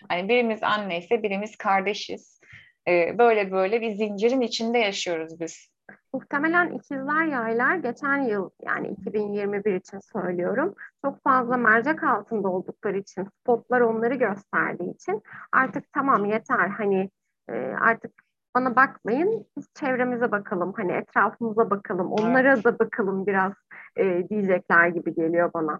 Hani 0.10 0.30
birimiz 0.30 0.64
anne 0.64 0.98
ise 0.98 1.24
birimiz 1.24 1.56
kardeşiz. 1.56 2.40
E, 2.88 3.18
böyle 3.18 3.52
böyle 3.52 3.82
bir 3.82 3.92
zincirin 3.92 4.42
içinde 4.42 4.80
yaşıyoruz 4.80 5.40
biz. 5.40 5.73
Muhtemelen 6.14 6.72
ikizler 6.72 7.26
yaylar 7.26 7.76
geçen 7.76 8.18
yıl 8.18 8.50
yani 8.62 8.88
2021 8.88 9.74
için 9.74 10.00
söylüyorum 10.00 10.76
çok 11.06 11.24
fazla 11.24 11.58
mercek 11.58 12.04
altında 12.04 12.50
oldukları 12.50 12.98
için 12.98 13.28
spotlar 13.42 13.82
onları 13.82 14.16
gösterdiği 14.16 14.94
için 14.94 15.22
artık 15.52 15.94
tamam 15.94 16.26
yeter 16.26 16.70
hani 16.70 17.10
e, 17.50 17.54
artık 17.82 18.12
bana 18.56 18.76
bakmayın 18.76 19.46
biz 19.58 19.74
çevremize 19.74 20.32
bakalım 20.32 20.74
hani 20.78 20.92
etrafımıza 20.92 21.70
bakalım 21.70 22.12
onlara 22.12 22.64
da 22.64 22.80
bakalım 22.80 23.28
biraz 23.28 23.54
e, 23.96 24.30
diyecekler 24.30 24.88
gibi 24.88 25.16
geliyor 25.16 25.52
bana. 25.54 25.80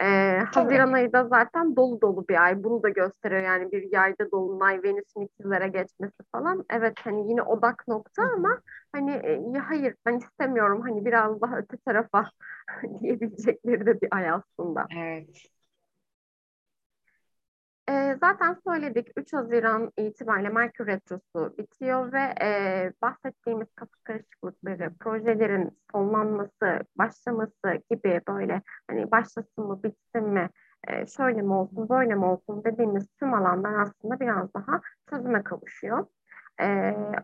Ee, 0.00 0.38
Haziran 0.54 0.92
ayı 0.92 1.12
da 1.12 1.28
zaten 1.28 1.76
dolu 1.76 2.00
dolu 2.00 2.28
bir 2.28 2.44
ay. 2.44 2.64
Bunu 2.64 2.82
da 2.82 2.88
gösteriyor 2.88 3.42
yani 3.42 3.72
bir 3.72 3.92
yayda 3.92 4.30
dolunay, 4.30 4.82
Venüs'ün 4.82 5.20
ikizlere 5.20 5.68
geçmesi 5.68 6.14
falan. 6.32 6.64
Evet 6.70 6.94
hani 7.04 7.30
yine 7.30 7.42
odak 7.42 7.88
nokta 7.88 8.22
ama 8.36 8.60
hani 8.92 9.10
e, 9.56 9.58
hayır 9.58 9.94
ben 10.06 10.18
istemiyorum 10.18 10.80
hani 10.82 11.04
biraz 11.04 11.40
daha 11.40 11.58
öte 11.58 11.76
tarafa 11.86 12.30
diyebilecekleri 13.00 13.86
de 13.86 14.00
bir 14.00 14.08
ay 14.10 14.30
aslında. 14.30 14.86
Evet. 14.96 15.52
E, 17.88 18.16
zaten 18.20 18.56
söyledik 18.66 19.08
3 19.16 19.32
Haziran 19.32 19.92
itibariyle 19.98 20.48
Merkür 20.48 20.86
Retrosu 20.86 21.54
bitiyor 21.58 22.12
ve 22.12 22.34
e, 22.42 22.92
bahsettiğimiz 23.02 23.68
kafa 23.74 23.92
karışıklıkları, 24.04 24.94
projelerin 25.00 25.78
sonlanması, 25.92 26.80
başlaması 26.98 27.82
gibi 27.90 28.20
böyle 28.28 28.62
hani 28.90 29.10
başlasın 29.10 29.64
mı, 29.64 29.82
bitsin 29.82 30.28
mi, 30.28 30.50
e, 30.88 31.06
şöyle 31.06 31.42
mi 31.42 31.52
olsun, 31.52 31.88
böyle 31.88 32.14
mi 32.14 32.24
olsun 32.24 32.64
dediğimiz 32.64 33.06
tüm 33.20 33.34
alanlar 33.34 33.80
aslında 33.80 34.20
biraz 34.20 34.54
daha 34.54 34.80
çözüme 35.10 35.42
kavuşuyor. 35.42 36.06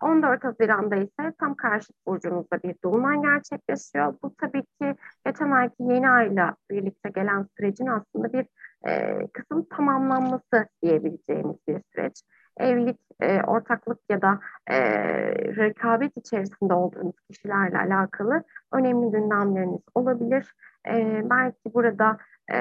14 0.00 0.44
Haziran'da 0.44 0.96
ise 0.96 1.32
tam 1.38 1.54
karşı 1.54 1.92
burcunuzda 2.06 2.62
bir 2.62 2.74
dolunay 2.84 3.22
gerçekleşiyor. 3.22 4.14
Bu 4.22 4.34
tabii 4.34 4.62
ki 4.62 4.94
geçen 5.26 5.50
ayki 5.50 5.82
yeni 5.82 6.10
ayla 6.10 6.56
birlikte 6.70 7.08
gelen 7.08 7.46
sürecin 7.56 7.86
aslında 7.86 8.32
bir 8.32 8.46
e, 8.86 9.18
kısım 9.32 9.66
tamamlanması 9.76 10.68
diyebileceğimiz 10.82 11.56
bir 11.68 11.80
süreç. 11.92 12.22
Evlilik, 12.56 13.00
e, 13.20 13.42
ortaklık 13.42 13.98
ya 14.10 14.22
da 14.22 14.40
e, 14.66 14.78
rekabet 15.56 16.16
içerisinde 16.16 16.74
olduğunuz 16.74 17.14
kişilerle 17.30 17.78
alakalı 17.78 18.42
önemli 18.72 19.10
gündemleriniz 19.10 19.82
olabilir. 19.94 20.54
E, 20.88 21.22
belki 21.30 21.74
burada 21.74 22.16
e, 22.52 22.56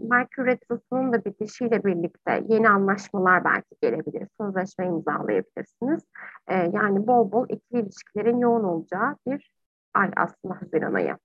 Merkür 0.00 0.46
Retrosu'nun 0.46 1.12
da 1.12 1.24
bitişiyle 1.24 1.84
birlikte 1.84 2.44
yeni 2.48 2.68
anlaşmalar 2.68 3.44
belki 3.44 3.76
gelebilir. 3.82 4.28
Sözleşme 4.40 4.86
imzalayabilirsiniz. 4.86 6.02
E, 6.48 6.54
yani 6.54 7.06
bol 7.06 7.32
bol 7.32 7.46
ikili 7.48 7.80
ilişkilerin 7.80 8.38
yoğun 8.38 8.64
olacağı 8.64 9.16
bir 9.26 9.52
ay 9.94 10.10
aslında 10.16 10.60
Haziran 10.60 10.94
ayı. 10.94 11.16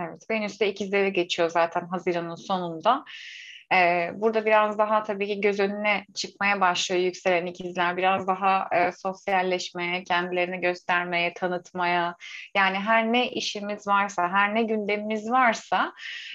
Evet, 0.00 0.30
Venüs 0.30 0.60
de 0.60 0.70
ikizlere 0.70 1.10
geçiyor 1.10 1.50
zaten 1.50 1.86
Haziran'ın 1.86 2.34
sonunda. 2.34 3.04
Ee, 3.74 4.10
burada 4.14 4.46
biraz 4.46 4.78
daha 4.78 5.02
tabii 5.02 5.26
ki 5.26 5.40
göz 5.40 5.60
önüne 5.60 6.04
çıkmaya 6.14 6.60
başlıyor 6.60 7.02
yükselen 7.02 7.46
ikizler. 7.46 7.96
Biraz 7.96 8.26
daha 8.26 8.68
e, 8.72 8.92
sosyalleşmeye, 8.92 10.04
kendilerini 10.04 10.60
göstermeye, 10.60 11.34
tanıtmaya. 11.34 12.16
Yani 12.56 12.76
her 12.76 13.12
ne 13.12 13.30
işimiz 13.30 13.86
varsa, 13.86 14.28
her 14.28 14.54
ne 14.54 14.62
gündemimiz 14.62 15.30
varsa 15.30 15.92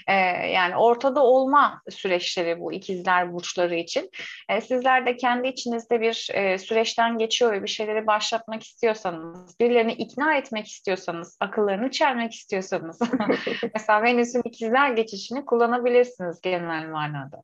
e, 0.07 0.13
yani 0.47 0.75
ortada 0.75 1.23
olma 1.23 1.81
süreçleri 1.89 2.59
bu 2.59 2.73
ikizler 2.73 3.33
burçları 3.33 3.75
için. 3.75 4.09
E, 4.49 4.61
sizler 4.61 5.05
de 5.05 5.17
kendi 5.17 5.47
içinizde 5.47 6.01
bir 6.01 6.29
e, 6.33 6.57
süreçten 6.57 7.17
geçiyor 7.17 7.51
ve 7.51 7.63
bir 7.63 7.69
şeyleri 7.69 8.07
başlatmak 8.07 8.63
istiyorsanız, 8.63 9.59
birilerini 9.59 9.93
ikna 9.93 10.35
etmek 10.35 10.67
istiyorsanız, 10.67 11.37
akıllarını 11.39 11.91
çelmek 11.91 12.33
istiyorsanız 12.33 12.99
mesela 13.73 14.03
Venüs'ün 14.03 14.41
ikizler 14.45 14.89
geçişini 14.89 15.45
kullanabilirsiniz 15.45 16.41
genel 16.41 16.87
manada 16.89 17.20
manada. 17.21 17.43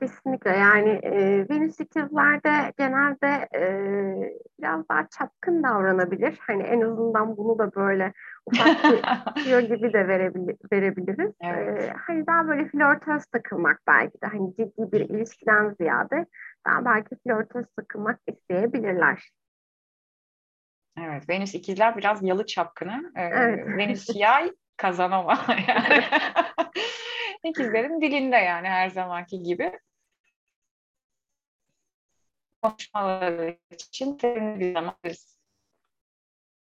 Kesinlikle 0.00 0.50
yani 0.50 0.90
e, 0.90 1.46
Venüs 1.50 1.80
ikizlerde 1.80 2.72
genelde 2.78 3.48
e, 3.56 3.62
biraz 4.60 4.88
daha 4.88 5.08
çapkın 5.18 5.62
davranabilir. 5.62 6.38
Hani 6.40 6.62
en 6.62 6.80
azından 6.80 7.36
bunu 7.36 7.58
da 7.58 7.74
böyle 7.74 8.12
ufak 8.46 8.84
bir 9.36 9.60
gibi 9.68 9.92
de 9.92 10.08
verebilir, 10.08 10.56
verebiliriz. 10.72 11.30
E, 11.40 11.46
evet. 11.46 11.82
E, 11.82 11.92
hani 12.06 12.26
daha 12.26 12.48
böyle 12.48 12.68
flörtöz 12.68 13.26
takılmak 13.26 13.80
belki 13.86 14.20
de 14.22 14.26
hani 14.26 14.50
ciddi 14.50 14.92
bir 14.92 15.00
ilişkiden 15.00 15.74
ziyade 15.80 16.26
daha 16.66 16.84
belki 16.84 17.16
flörtöz 17.24 17.66
takılmak 17.76 18.20
isteyebilirler. 18.26 19.30
Evet, 21.00 21.28
Venüs 21.28 21.54
ikizler 21.54 21.96
biraz 21.96 22.22
yalı 22.22 22.46
çapkını. 22.46 23.12
Ee, 23.16 23.22
evet. 23.22 23.66
Venüs 23.66 24.08
yay 24.14 24.52
kazanama 24.76 25.38
yani. 25.68 26.04
İkizlerin 27.44 28.00
dilinde 28.00 28.36
yani 28.36 28.68
her 28.68 28.90
zamanki 28.90 29.42
gibi. 29.42 29.80
Konuşmaları 32.62 33.58
için 33.70 34.16
terini 34.16 34.60
bir 34.60 34.72
zaman 34.74 34.94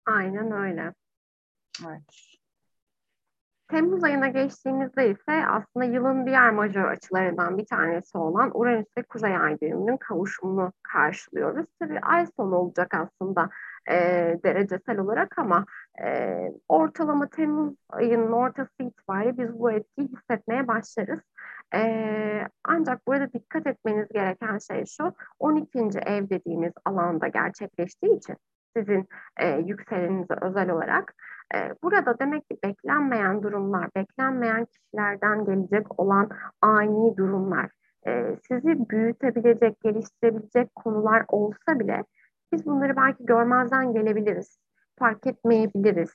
Aynen 0.06 0.52
öyle. 0.52 0.94
Evet. 1.88 2.34
Temmuz 3.68 4.04
ayına 4.04 4.28
geçtiğimizde 4.28 5.10
ise 5.10 5.48
aslında 5.48 5.86
yılın 5.86 6.26
diğer 6.26 6.52
majör 6.52 6.86
açılarından 6.86 7.58
bir 7.58 7.66
tanesi 7.66 8.18
olan 8.18 8.52
Uranüs 8.54 8.88
ve 8.98 9.04
Kuzey 9.04 9.38
Ay 9.38 9.60
düğümünün 9.62 9.98
kavuşumunu 9.98 10.74
karşılıyoruz. 10.84 11.66
Tabii 11.80 12.00
ay 12.00 12.26
sonu 12.38 12.56
olacak 12.56 12.94
aslında 12.94 13.50
e, 13.92 13.96
derecesel 14.44 15.00
olarak 15.00 15.40
ama 15.40 15.66
e, 16.06 16.38
ortalama 16.68 17.28
Temmuz 17.30 17.76
ayının 17.90 18.32
ortası 18.32 18.72
itibariyle 18.80 19.38
biz 19.38 19.60
bu 19.60 19.72
etkiyi 19.72 20.08
hissetmeye 20.08 20.68
başlarız. 20.68 21.20
E, 21.76 22.48
ancak 22.64 23.08
burada 23.08 23.34
dikkat 23.34 23.68
etmeniz 23.68 24.08
gereken 24.14 24.58
şey 24.58 24.86
şu, 24.86 25.14
12. 25.40 25.80
ev 26.06 26.30
dediğimiz 26.30 26.74
alanda 26.86 27.28
gerçekleştiği 27.28 28.18
için 28.18 28.36
sizin 28.78 29.08
e, 29.38 29.58
yükselenize 29.58 30.34
özel 30.42 30.70
olarak 30.70 31.14
e, 31.56 31.58
burada 31.84 32.20
demek 32.20 32.50
ki 32.50 32.58
beklenmeyen 32.64 33.44
durumlar, 33.44 33.90
beklenmeyen 33.96 34.66
kişilerden 34.66 35.46
gelecek 35.46 36.00
olan 36.00 36.30
ani 36.62 37.18
durumlar, 37.18 37.72
e, 38.08 38.36
sizi 38.48 38.90
büyütebilecek, 38.90 39.82
geliştirebilecek 39.82 40.76
konular 40.76 41.26
olsa 41.28 41.80
bile 41.80 42.04
biz 42.54 42.66
bunları 42.66 42.96
belki 42.96 43.26
görmezden 43.26 43.94
gelebiliriz, 43.94 44.60
fark 45.00 45.28
etmeyebiliriz. 45.28 46.10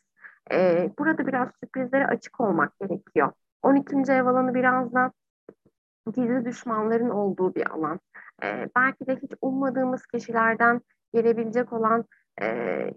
Ee, 0.53 0.90
burada 0.98 1.27
biraz 1.27 1.48
sürprizlere 1.61 2.07
açık 2.07 2.40
olmak 2.40 2.79
gerekiyor. 2.81 3.33
12. 3.62 4.12
ev 4.12 4.27
alanı 4.27 4.55
biraz 4.55 4.94
da 4.94 5.12
gizli 6.14 6.44
düşmanların 6.44 7.11
olduğu 7.11 7.55
bir 7.55 7.70
alan. 7.70 8.01
Ee, 8.44 8.68
belki 8.77 9.07
de 9.07 9.16
hiç 9.16 9.33
ummadığımız 9.42 10.07
kişilerden 10.07 10.81
gelebilecek 11.14 11.72
olan 11.72 12.05
e, 12.42 12.46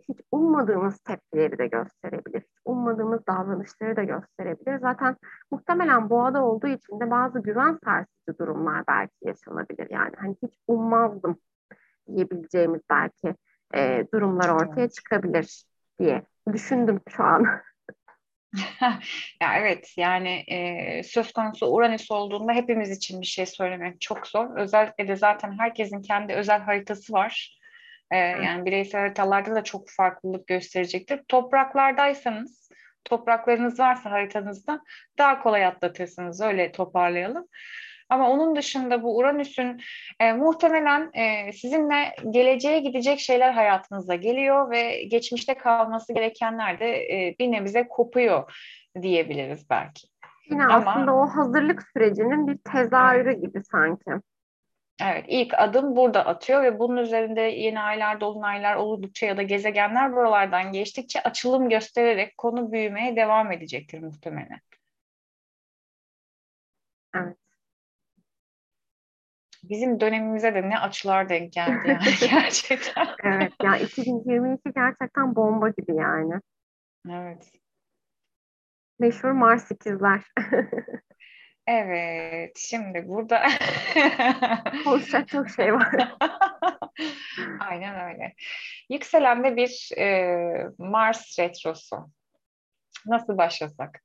hiç 0.10 0.21
ummadığımız 0.32 0.99
tepkileri 0.99 1.58
de 1.58 1.67
gösterebilir. 1.67 2.43
Ummadığımız 2.65 3.27
davranışları 3.27 3.95
da 3.95 4.04
gösterebilir. 4.04 4.80
Zaten 4.80 5.15
muhtemelen 5.51 6.10
boğada 6.10 6.45
olduğu 6.45 6.67
için 6.67 6.99
de 6.99 7.12
bazı 7.12 7.39
güven 7.39 7.80
sarsıcı 7.84 8.39
durumlar 8.39 8.84
belki 8.88 9.13
yaşanabilir. 9.21 9.88
Yani 9.89 10.12
hani 10.17 10.36
hiç 10.43 10.58
ummazdım 10.67 11.38
diyebileceğimiz 12.08 12.82
belki 12.90 13.36
e, 13.76 14.06
durumlar 14.14 14.50
ortaya 14.50 14.90
çıkabilir 14.90 15.64
diye 16.00 16.24
düşündüm 16.54 17.02
şu 17.10 17.24
an. 17.24 17.46
ya 19.42 19.58
evet 19.58 19.94
yani 19.98 20.44
e, 20.48 21.04
söz 21.04 21.34
konusu 21.34 21.66
Uranüs 21.66 22.12
olduğunda 22.12 22.54
hepimiz 22.54 22.92
için 22.98 23.22
bir 23.22 23.26
şey 23.26 23.46
söylemek 23.46 24.02
çok 24.02 24.28
zor. 24.28 24.58
Özellikle 24.58 25.08
de 25.08 25.16
zaten 25.16 25.60
herkesin 25.60 26.02
kendi 26.02 26.34
özel 26.34 26.62
haritası 26.62 27.14
var. 27.14 27.58
E, 28.12 28.18
yani 28.18 28.66
bireysel 28.66 29.02
haritalarda 29.02 29.56
da 29.56 29.64
çok 29.64 29.90
farklılık 29.90 30.48
gösterecektir. 30.48 31.22
Topraklardaysanız, 31.28 32.70
topraklarınız 33.06 33.80
varsa 33.80 34.12
haritanızda 34.12 34.82
daha 35.18 35.42
kolay 35.44 35.66
atlatırsınız. 35.66 36.42
Öyle 36.42 36.72
toparlayalım. 36.72 37.48
Ama 38.12 38.30
onun 38.30 38.56
dışında 38.56 39.04
bu 39.04 39.17
Uranüs'ün 39.17 39.82
e, 40.19 40.34
muhtemelen 40.34 41.10
e, 41.13 41.54
sizinle 41.54 42.15
geleceğe 42.30 42.80
gidecek 42.80 43.19
şeyler 43.19 43.52
hayatınıza 43.52 44.15
geliyor 44.15 44.71
ve 44.71 45.04
geçmişte 45.04 45.54
kalması 45.54 46.13
gerekenler 46.13 46.80
de 46.80 46.88
e, 46.88 47.36
bir 47.39 47.52
nebze 47.52 47.88
kopuyor 47.88 48.54
diyebiliriz 49.02 49.69
belki. 49.69 50.08
Yine 50.50 50.65
Ama, 50.65 50.91
aslında 50.91 51.15
o 51.15 51.28
hazırlık 51.28 51.84
sürecinin 51.93 52.47
bir 52.47 52.58
tezahürü 52.58 53.30
evet. 53.30 53.41
gibi 53.41 53.63
sanki. 53.63 54.12
Evet, 55.04 55.26
ilk 55.28 55.54
adım 55.60 55.95
burada 55.95 56.26
atıyor 56.26 56.63
ve 56.63 56.80
bunun 56.80 56.97
üzerinde 56.97 57.41
yeni 57.41 57.80
aylar, 57.80 58.21
dolunaylar 58.21 58.76
oldukça 58.76 59.26
ya 59.26 59.38
da 59.38 59.41
gezegenler 59.41 60.13
buralardan 60.13 60.71
geçtikçe 60.71 61.24
açılım 61.24 61.69
göstererek 61.69 62.38
konu 62.38 62.71
büyümeye 62.71 63.15
devam 63.15 63.52
edecektir 63.52 64.00
muhtemelen. 64.00 64.60
Evet 67.15 67.40
bizim 69.72 70.00
dönemimize 70.00 70.56
de 70.56 70.70
ne 70.70 70.80
açılar 70.80 71.30
denk 71.30 71.54
geldi 71.54 71.88
yani 71.88 72.16
gerçekten. 72.30 73.08
evet 73.24 73.54
ya 73.64 73.78
2022 73.78 74.74
gerçekten 74.76 75.36
bomba 75.36 75.70
gibi 75.70 75.96
yani. 75.96 76.34
Evet. 77.10 77.52
Meşhur 79.00 79.32
Mars 79.32 79.72
ikizler. 79.72 80.22
evet 81.68 82.58
şimdi 82.58 83.08
burada 83.08 83.44
konuşacak 84.84 85.28
çok 85.28 85.50
şey 85.50 85.74
var. 85.74 86.16
Aynen 87.60 88.14
öyle. 88.14 88.34
Yükselende 88.90 89.56
bir 89.56 89.90
e, 89.98 90.70
Mars 90.78 91.40
retrosu. 91.40 92.10
Nasıl 93.06 93.38
başlasak? 93.38 94.04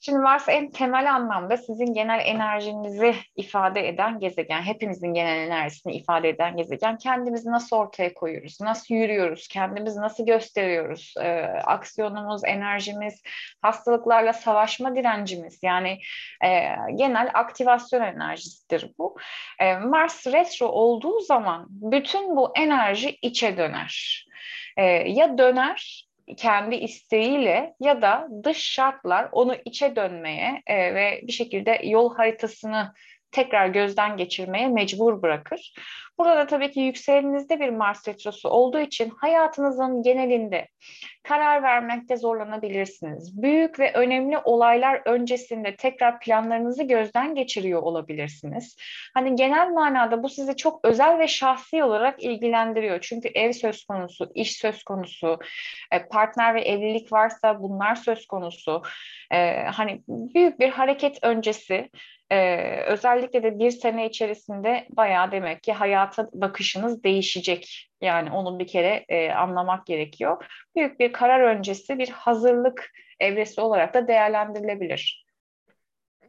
Şimdi 0.00 0.18
Mars 0.18 0.48
en 0.48 0.70
temel 0.70 1.14
anlamda 1.14 1.56
sizin 1.56 1.94
genel 1.94 2.20
enerjinizi 2.24 3.14
ifade 3.36 3.88
eden 3.88 4.18
gezegen, 4.18 4.62
hepimizin 4.62 5.14
genel 5.14 5.46
enerjisini 5.46 5.96
ifade 5.96 6.28
eden 6.28 6.56
gezegen. 6.56 6.98
Kendimizi 6.98 7.50
nasıl 7.50 7.76
ortaya 7.76 8.14
koyuyoruz, 8.14 8.60
nasıl 8.60 8.94
yürüyoruz, 8.94 9.48
kendimizi 9.48 10.00
nasıl 10.00 10.26
gösteriyoruz, 10.26 11.14
e, 11.20 11.42
aksiyonumuz, 11.64 12.44
enerjimiz, 12.44 13.22
hastalıklarla 13.62 14.32
savaşma 14.32 14.96
direncimiz 14.96 15.58
yani 15.62 15.98
e, 16.44 16.48
genel 16.94 17.30
aktivasyon 17.34 18.00
enerjisidir 18.00 18.92
bu. 18.98 19.16
E, 19.58 19.76
Mars 19.76 20.26
retro 20.26 20.66
olduğu 20.66 21.20
zaman 21.20 21.66
bütün 21.70 22.36
bu 22.36 22.52
enerji 22.56 23.18
içe 23.22 23.56
döner. 23.56 24.24
E, 24.76 24.84
ya 24.86 25.38
döner 25.38 26.07
kendi 26.36 26.74
isteğiyle 26.74 27.74
ya 27.80 28.02
da 28.02 28.28
dış 28.44 28.58
şartlar 28.58 29.28
onu 29.32 29.56
içe 29.64 29.96
dönmeye 29.96 30.62
e, 30.66 30.94
ve 30.94 31.20
bir 31.26 31.32
şekilde 31.32 31.80
yol 31.84 32.16
haritasını 32.16 32.92
tekrar 33.32 33.68
gözden 33.68 34.16
geçirmeye 34.16 34.68
mecbur 34.68 35.22
bırakır. 35.22 35.74
Burada 36.18 36.36
da 36.36 36.46
tabii 36.46 36.70
ki 36.70 36.80
yükselenizde 36.80 37.60
bir 37.60 37.68
Mars 37.68 38.08
retrosu 38.08 38.48
olduğu 38.48 38.80
için 38.80 39.12
hayatınızın 39.20 40.02
genelinde 40.02 40.68
karar 41.22 41.62
vermekte 41.62 42.16
zorlanabilirsiniz. 42.16 43.42
Büyük 43.42 43.78
ve 43.78 43.92
önemli 43.92 44.38
olaylar 44.38 45.02
öncesinde 45.04 45.76
tekrar 45.76 46.20
planlarınızı 46.20 46.82
gözden 46.82 47.34
geçiriyor 47.34 47.82
olabilirsiniz. 47.82 48.76
Hani 49.14 49.36
genel 49.36 49.68
manada 49.68 50.22
bu 50.22 50.28
sizi 50.28 50.56
çok 50.56 50.84
özel 50.84 51.18
ve 51.18 51.28
şahsi 51.28 51.84
olarak 51.84 52.22
ilgilendiriyor. 52.22 53.00
Çünkü 53.00 53.28
ev 53.28 53.52
söz 53.52 53.84
konusu, 53.84 54.30
iş 54.34 54.56
söz 54.56 54.82
konusu, 54.82 55.38
e, 55.92 56.08
partner 56.08 56.54
ve 56.54 56.60
evlilik 56.60 57.12
varsa 57.12 57.62
bunlar 57.62 57.94
söz 57.94 58.26
konusu. 58.26 58.82
E, 59.30 59.62
hani 59.62 60.02
büyük 60.08 60.60
bir 60.60 60.68
hareket 60.68 61.18
öncesi 61.22 61.90
ee, 62.30 62.82
özellikle 62.82 63.42
de 63.42 63.58
bir 63.58 63.70
sene 63.70 64.06
içerisinde 64.06 64.86
bayağı 64.90 65.32
demek 65.32 65.62
ki 65.62 65.72
hayata 65.72 66.28
bakışınız 66.32 67.04
değişecek. 67.04 67.90
Yani 68.00 68.30
onu 68.30 68.58
bir 68.58 68.66
kere 68.66 69.04
e, 69.08 69.32
anlamak 69.32 69.86
gerekiyor. 69.86 70.44
Büyük 70.76 71.00
bir 71.00 71.12
karar 71.12 71.40
öncesi 71.40 71.98
bir 71.98 72.08
hazırlık 72.08 72.90
evresi 73.20 73.60
olarak 73.60 73.94
da 73.94 74.08
değerlendirilebilir. 74.08 75.28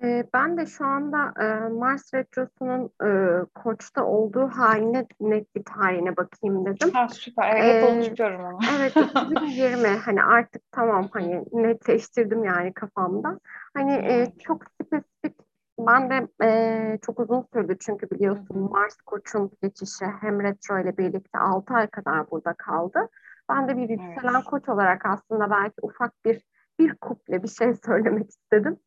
Ee, 0.04 0.24
ben 0.34 0.58
de 0.58 0.66
şu 0.66 0.86
anda 0.86 1.34
e, 1.44 1.70
Mars 1.70 2.14
Retrosu'nun 2.14 2.90
e, 3.04 3.10
Koç'ta 3.56 4.06
olduğu 4.06 4.48
haline 4.48 5.06
net 5.20 5.56
bir 5.56 5.64
tarihine 5.64 6.18
bakayım 6.18 6.66
dedim. 6.66 6.92
Ha, 6.94 7.08
süper. 7.10 7.56
Evet, 7.56 7.84
ee, 7.84 7.88
unutuyorum 7.88 8.46
onu. 8.46 8.60
evet 8.78 8.94
2020 9.32 9.88
hani 9.88 10.24
artık 10.24 10.62
tamam 10.72 11.10
hani 11.14 11.44
netleştirdim 11.52 12.44
yani 12.44 12.74
kafamda. 12.74 13.40
Hani 13.74 13.94
e, 13.94 14.28
çok 14.44 14.64
spesifik 14.82 15.49
ben 15.88 16.10
de 16.10 16.28
e, 16.44 16.98
çok 17.02 17.20
uzun 17.20 17.46
sürdü 17.54 17.78
çünkü 17.80 18.10
biliyorsun 18.10 18.70
Mars 18.72 18.96
Koç'un 18.96 19.52
geçişi 19.62 20.06
hem 20.22 20.44
retro 20.44 20.80
ile 20.80 20.98
birlikte 20.98 21.40
6 21.40 21.74
ay 21.74 21.88
kadar 21.88 22.32
burada 22.32 22.54
kaldı. 22.54 23.10
Ben 23.50 23.68
de 23.68 23.78
bir 23.78 23.90
yükselen 23.90 24.34
evet. 24.34 24.44
koç 24.46 24.70
olarak 24.70 25.06
aslında 25.06 25.50
belki 25.50 25.76
ufak 25.82 26.26
bir 26.26 26.42
bir 26.80 26.96
kuple 26.96 27.44
bir 27.44 27.48
şey 27.48 27.74
söylemek 27.86 28.30
istedim. 28.30 28.78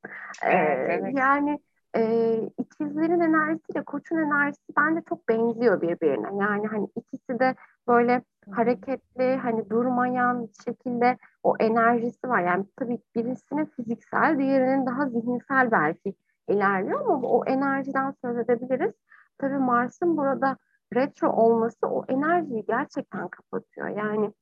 Evet, 0.42 0.90
ee, 0.90 0.92
evet. 0.92 1.18
Yani 1.18 1.58
e, 1.96 2.34
ikizlerin 2.58 3.20
enerjisiyle 3.20 3.84
koçun 3.84 4.16
enerjisi 4.16 4.72
bence 4.78 5.02
çok 5.08 5.28
benziyor 5.28 5.82
birbirine. 5.82 6.28
Yani 6.40 6.66
hani 6.66 6.88
ikisi 6.96 7.38
de 7.38 7.54
böyle 7.88 8.22
hareketli, 8.50 9.36
hani 9.36 9.70
durmayan 9.70 10.48
şekilde 10.64 11.16
o 11.42 11.56
enerjisi 11.60 12.28
var. 12.28 12.40
Yani 12.40 12.64
tabii 12.76 12.98
birisinin 13.14 13.64
fiziksel, 13.64 14.38
diğerinin 14.38 14.86
daha 14.86 15.08
zihinsel 15.08 15.70
belki 15.70 16.14
ilerliyor 16.48 17.00
ama 17.00 17.28
o 17.28 17.44
enerjiden 17.44 18.14
söz 18.24 18.38
edebiliriz. 18.38 18.92
Tabii 19.38 19.58
Mars'ın 19.58 20.16
burada 20.16 20.56
retro 20.94 21.32
olması 21.32 21.86
o 21.86 22.04
enerjiyi 22.08 22.64
gerçekten 22.66 23.28
kapatıyor. 23.28 23.88
Yani 23.88 24.32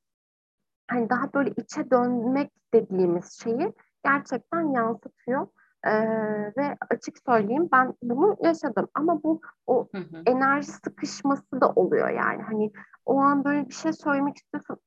hani 0.87 1.09
daha 1.09 1.33
böyle 1.33 1.51
içe 1.57 1.91
dönmek 1.91 2.51
dediğimiz 2.73 3.41
şeyi 3.43 3.73
gerçekten 4.05 4.61
yansıtıyor. 4.61 5.47
Ee, 5.87 5.91
ve 6.57 6.77
açık 6.89 7.15
söyleyeyim 7.25 7.69
ben 7.71 7.93
bunu 8.01 8.37
yaşadım 8.43 8.87
ama 8.93 9.23
bu 9.23 9.41
o 9.67 9.87
hı 9.95 9.97
hı. 9.97 10.23
enerji 10.25 10.71
sıkışması 10.71 11.61
da 11.61 11.69
oluyor 11.69 12.09
yani 12.09 12.41
hani 12.41 12.71
o 13.05 13.19
an 13.19 13.43
böyle 13.43 13.69
bir 13.69 13.73
şey 13.73 13.93
söylemek 13.93 14.37
istiyorsun 14.37 14.77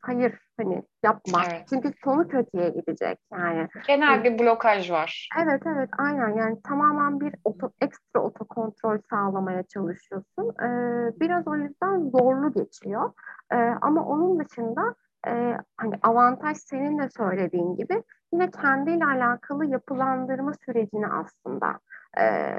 hayır 0.00 0.38
hani 0.56 0.82
yapma 1.02 1.42
evet. 1.50 1.66
çünkü 1.68 1.92
sonu 2.04 2.28
kötüye 2.28 2.68
gidecek 2.68 3.18
yani. 3.32 3.68
Genel 3.86 4.24
bir 4.24 4.38
blokaj 4.38 4.90
var. 4.90 5.28
Evet 5.42 5.62
evet 5.66 5.90
aynen 5.98 6.36
yani 6.36 6.62
tamamen 6.62 7.20
bir 7.20 7.34
oto, 7.44 7.70
ekstra 7.80 8.20
otokontrol 8.20 8.98
sağlamaya 9.10 9.62
çalışıyorsun. 9.62 10.54
Ee, 10.62 11.20
biraz 11.20 11.48
o 11.48 11.54
yüzden 11.56 12.10
zorlu 12.10 12.52
geçiyor 12.52 13.12
ee, 13.52 13.56
ama 13.80 14.04
onun 14.04 14.44
dışında 14.44 14.94
e, 15.26 15.56
hani 15.76 15.94
avantaj 16.02 16.56
senin 16.56 16.98
de 16.98 17.08
söylediğin 17.08 17.76
gibi 17.76 18.02
yine 18.34 18.50
kendiyle 18.50 19.04
alakalı 19.04 19.66
yapılandırma 19.66 20.52
sürecini 20.66 21.06
aslında 21.06 21.78
e, 22.18 22.54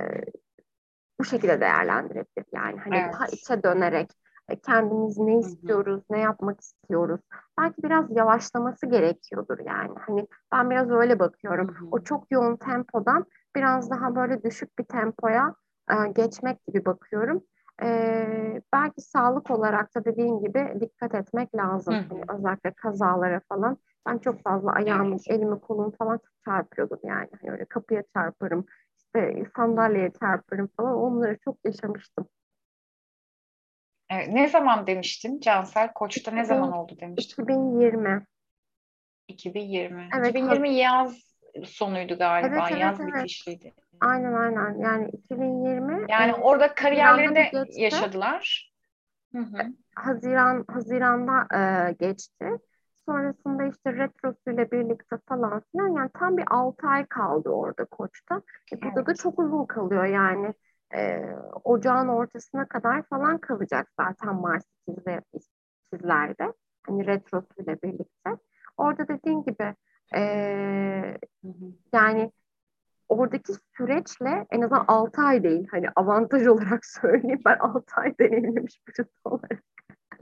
bu 1.20 1.24
şekilde 1.24 1.62
değerlendirebilir. 1.62 2.46
Yani 2.54 2.80
hani 2.80 2.98
evet. 2.98 3.14
daha 3.14 3.28
içe 3.28 3.64
dönerek 3.64 4.12
e, 4.50 4.60
kendimiz 4.60 5.18
ne 5.18 5.40
istiyoruz, 5.40 6.02
Hı-hı. 6.08 6.18
ne 6.18 6.20
yapmak 6.20 6.62
istiyoruz. 6.62 7.22
Belki 7.60 7.84
biraz 7.84 8.18
yavaşlaması 8.18 8.86
gerekiyordur 8.86 9.60
yani. 9.60 9.96
Hani 10.00 10.28
ben 10.52 10.70
biraz 10.70 10.92
öyle 10.92 11.20
bakıyorum. 11.20 11.68
Hı-hı. 11.68 11.88
O 11.92 12.04
çok 12.04 12.32
yoğun 12.32 12.56
tempodan 12.56 13.26
biraz 13.56 13.90
daha 13.90 14.16
böyle 14.16 14.44
düşük 14.44 14.80
bir 14.80 14.84
tempoya 14.84 15.56
e, 15.92 16.12
geçmek 16.16 16.66
gibi 16.66 16.86
bakıyorum. 16.86 17.44
E, 17.84 18.62
belki 18.74 19.02
sağlık 19.02 19.52
olarak 19.52 19.96
da 19.96 20.06
dediğin 20.06 20.40
gibi 20.40 20.78
dikkat 20.80 21.16
etmek 21.16 21.56
lazım. 21.56 21.94
Hani 22.10 22.24
özellikle 22.40 22.72
kazalara 22.72 23.42
falan. 23.50 23.78
Ben 24.08 24.18
çok 24.18 24.44
fazla 24.44 24.72
ayağımı, 24.72 25.18
elimi, 25.30 25.60
kolumu 25.60 25.96
falan 25.98 26.20
çarpıyordum 26.46 27.00
yani. 27.04 27.30
Hani 27.42 27.52
öyle 27.52 27.66
kapıya 27.66 28.04
çarparım, 28.14 28.66
işte 28.98 29.44
sandalyeye 29.56 30.12
çarparım 30.20 30.70
falan. 30.78 30.96
Onları 30.96 31.38
çok 31.44 31.58
yaşamıştım. 31.66 32.28
Evet, 34.10 34.28
ne 34.28 34.48
zaman 34.48 34.88
demiştin 34.88 35.40
Cansel? 35.40 35.94
Koç'ta 35.94 36.32
ne 36.32 36.46
zaman 36.46 36.72
oldu 36.72 36.98
demiştin? 37.00 37.44
2020. 37.44 38.26
2020. 39.28 40.10
Evet, 40.18 40.30
2020 40.30 40.70
yaz 40.70 41.36
sonuydu 41.64 42.18
galiba. 42.18 42.68
Evet, 42.70 42.82
yaz 42.82 43.00
evet. 43.00 43.16
bitişliydi. 43.16 43.74
Aynen 44.02 44.34
aynen. 44.34 44.80
Yani 44.80 45.10
2020. 45.10 46.06
Yani 46.10 46.32
e, 46.32 46.36
orada 46.36 46.76
kariyerlerinde 46.76 47.52
yaşadılar. 47.76 48.72
Hı 49.32 49.42
hı. 49.42 49.58
Haziran 49.96 50.66
Haziran'da 50.68 51.58
e, 51.58 51.94
geçti. 51.94 52.46
Sonrasında 53.06 53.64
işte 53.64 53.94
retrosuyla 53.94 54.72
birlikte 54.72 55.18
falan 55.28 55.62
filan 55.72 55.88
yani 55.88 56.10
tam 56.14 56.38
bir 56.38 56.44
6 56.48 56.88
ay 56.88 57.06
kaldı 57.06 57.50
orada 57.50 57.86
koçta. 57.86 58.42
E, 58.74 58.82
burada 58.82 58.94
evet. 58.96 59.08
da 59.08 59.14
çok 59.14 59.40
uzun 59.40 59.66
kalıyor 59.66 60.06
yani 60.06 60.54
e, 60.96 61.22
ocağın 61.64 62.08
ortasına 62.08 62.68
kadar 62.68 63.04
falan 63.04 63.38
kalacak 63.38 63.88
zaten 64.00 64.36
Mars 64.36 64.64
ikizler, 64.88 65.22
ikizlerde. 65.34 66.54
Hani 66.86 67.08
retrosuyla 67.08 67.82
birlikte. 67.84 68.30
Orada 68.78 69.08
dediğin 69.08 69.44
gibi 69.44 69.76
e, 70.16 70.22
yani 71.94 72.32
oradaki 73.10 73.54
süreçle 73.78 74.46
en 74.52 74.62
azından 74.62 74.86
6 74.88 75.22
ay 75.22 75.44
değil. 75.44 75.68
Hani 75.72 75.88
avantaj 75.96 76.48
olarak 76.48 76.86
söyleyeyim 76.86 77.42
ben 77.46 77.58
6 77.60 77.96
ay 77.96 78.18
deneyimlemiş 78.20 78.80
birisi 78.88 79.12
olarak. 79.24 79.64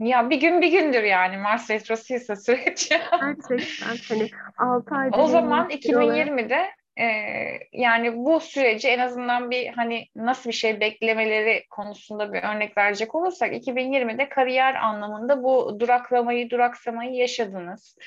Ya 0.00 0.30
bir 0.30 0.40
gün 0.40 0.60
bir 0.60 0.68
gündür 0.68 1.02
yani 1.02 1.36
Mars 1.36 1.70
retrosuysa 1.70 2.36
süreç. 2.36 2.88
Gerçekten 2.88 3.96
hani 4.08 4.30
6 4.58 4.94
ay 4.94 5.10
O 5.12 5.26
zaman 5.26 5.70
2020'de 5.70 6.70
e, 7.00 7.06
yani 7.72 8.16
bu 8.16 8.40
süreci 8.40 8.88
en 8.88 8.98
azından 8.98 9.50
bir 9.50 9.66
hani 9.66 10.08
nasıl 10.16 10.50
bir 10.50 10.54
şey 10.54 10.80
beklemeleri 10.80 11.64
konusunda 11.70 12.32
bir 12.32 12.42
örnek 12.42 12.78
verecek 12.78 13.14
olursak 13.14 13.52
2020'de 13.52 14.28
kariyer 14.28 14.74
anlamında 14.74 15.42
bu 15.42 15.76
duraklamayı 15.80 16.50
duraksamayı 16.50 17.12
yaşadınız. 17.12 17.98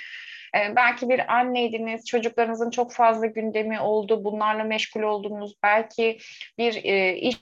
E, 0.56 0.76
belki 0.76 1.10
bir 1.10 1.36
anneydiniz, 1.36 2.06
çocuklarınızın 2.06 2.70
çok 2.70 2.94
fazla 2.94 3.26
gündemi 3.26 3.80
oldu, 3.80 4.24
bunlarla 4.24 4.64
meşgul 4.64 5.02
oldunuz. 5.02 5.56
Belki 5.64 6.18
bir 6.58 6.84
e, 6.84 7.16
iş 7.16 7.38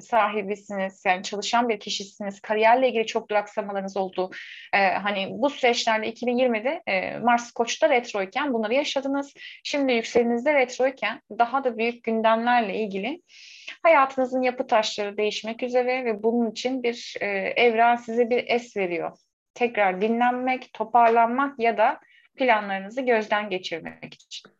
sahibisiniz, 0.00 1.02
yani 1.06 1.22
çalışan 1.22 1.68
bir 1.68 1.80
kişisiniz, 1.80 2.40
kariyerle 2.40 2.88
ilgili 2.88 3.06
çok 3.06 3.30
duraksamalarınız 3.30 3.96
oldu. 3.96 4.30
Ee, 4.74 4.88
hani 4.88 5.28
bu 5.30 5.50
süreçlerde 5.50 6.10
2020'de 6.12 6.82
e, 6.86 7.18
Mars 7.18 7.52
Koç'ta 7.52 7.90
retroyken 7.90 8.52
bunları 8.52 8.74
yaşadınız. 8.74 9.34
Şimdi 9.64 9.92
yükselenizde 9.92 10.54
retroyken 10.54 11.20
daha 11.38 11.64
da 11.64 11.78
büyük 11.78 12.04
gündemlerle 12.04 12.78
ilgili 12.78 13.22
hayatınızın 13.82 14.42
yapı 14.42 14.66
taşları 14.66 15.16
değişmek 15.16 15.62
üzere 15.62 16.04
ve 16.04 16.22
bunun 16.22 16.50
için 16.50 16.82
bir 16.82 17.16
e, 17.20 17.26
evren 17.56 17.96
size 17.96 18.30
bir 18.30 18.44
es 18.46 18.76
veriyor. 18.76 19.18
Tekrar 19.54 20.00
dinlenmek, 20.00 20.72
toparlanmak 20.72 21.58
ya 21.58 21.78
da 21.78 22.00
planlarınızı 22.36 23.00
gözden 23.00 23.50
geçirmek 23.50 24.14
için. 24.14 24.50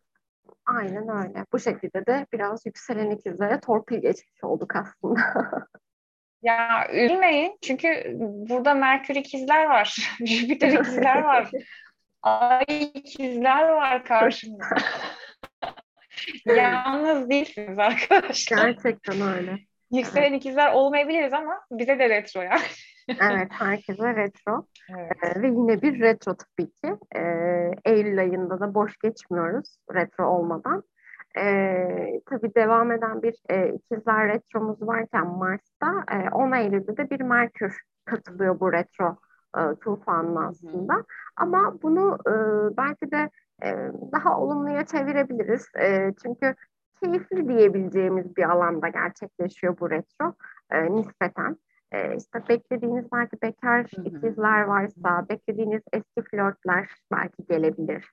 Aynen 0.65 1.09
öyle. 1.09 1.45
Bu 1.53 1.59
şekilde 1.59 2.05
de 2.05 2.25
biraz 2.33 2.65
yükselen 2.65 3.09
ikizlere 3.09 3.59
torpil 3.59 4.01
geçmiş 4.01 4.43
olduk 4.43 4.75
aslında. 4.75 5.21
ya 6.41 6.87
üzülmeyin 6.93 7.57
çünkü 7.61 8.15
burada 8.19 8.73
Merkür 8.73 9.15
ikizler 9.15 9.65
var, 9.65 9.97
Jüpiter 10.25 10.73
ikizler 10.73 11.21
var, 11.21 11.51
Ay 12.21 12.65
ikizler 12.93 13.67
var 13.69 14.05
karşımda. 14.05 14.65
Yalnız 16.45 17.29
değilsiniz 17.29 17.79
arkadaşlar. 17.79 18.57
Gerçekten 18.57 19.21
öyle. 19.21 19.57
Yükselen 19.91 20.33
ikizler 20.33 20.73
olmayabiliriz 20.73 21.33
ama 21.33 21.61
bize 21.71 21.99
de 21.99 22.09
retro 22.09 22.41
yani. 22.41 22.61
Evet, 23.07 23.51
herkese 23.51 24.15
retro. 24.15 24.65
Evet. 24.89 25.11
Ee, 25.23 25.41
ve 25.41 25.47
yine 25.47 25.81
bir 25.81 25.99
retro 25.99 26.35
tabii 26.35 26.71
ki. 26.71 26.97
Ee, 27.15 27.71
Eylül 27.85 28.19
ayında 28.19 28.59
da 28.59 28.73
boş 28.73 28.97
geçmiyoruz 28.97 29.77
retro 29.93 30.25
olmadan. 30.25 30.83
E, 31.37 32.21
tabii 32.25 32.55
devam 32.55 32.91
eden 32.91 33.21
bir 33.21 33.35
e, 33.49 33.73
ikizler 33.73 34.27
retromuz 34.27 34.81
varken 34.81 35.27
Mars'ta 35.27 36.05
e, 36.11 36.29
10 36.29 36.51
Eylül'de 36.51 36.97
de 36.97 37.09
bir 37.09 37.21
Merkür 37.21 37.81
katılıyor 38.05 38.59
bu 38.59 38.73
retro 38.73 39.17
e, 39.57 39.61
tufanına 39.75 40.47
aslında. 40.47 40.93
Hı. 40.93 41.03
Ama 41.35 41.81
bunu 41.81 42.17
e, 42.27 42.33
belki 42.77 43.11
de 43.11 43.29
e, 43.63 43.91
daha 44.11 44.39
olumluya 44.39 44.85
çevirebiliriz. 44.85 45.67
E, 45.79 46.13
çünkü 46.23 46.55
keyifli 47.03 47.47
diyebileceğimiz 47.47 48.35
bir 48.37 48.49
alanda 48.49 48.87
gerçekleşiyor 48.87 49.79
bu 49.79 49.91
retro 49.91 50.33
e, 50.71 50.91
nispeten. 50.95 51.57
E, 51.95 52.15
işte 52.17 52.49
beklediğiniz 52.49 53.11
belki 53.11 53.41
bekar 53.41 53.85
ikizler 54.05 54.61
varsa, 54.61 55.25
beklediğiniz 55.29 55.81
eski 55.93 56.29
flörtler 56.31 56.89
belki 57.11 57.45
gelebilir. 57.49 58.11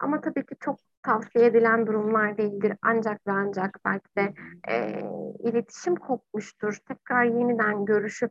Ama 0.00 0.20
tabii 0.20 0.46
ki 0.46 0.54
çok 0.60 0.78
tavsiye 1.02 1.46
edilen 1.46 1.86
durumlar 1.86 2.38
değildir. 2.38 2.72
Ancak 2.82 3.26
ve 3.26 3.32
ancak 3.32 3.80
belki 3.84 4.08
de 4.18 4.34
e, 4.68 5.02
iletişim 5.38 5.96
kopmuştur. 5.96 6.78
Tekrar 6.88 7.24
yeniden 7.24 7.84
görüşüp 7.84 8.30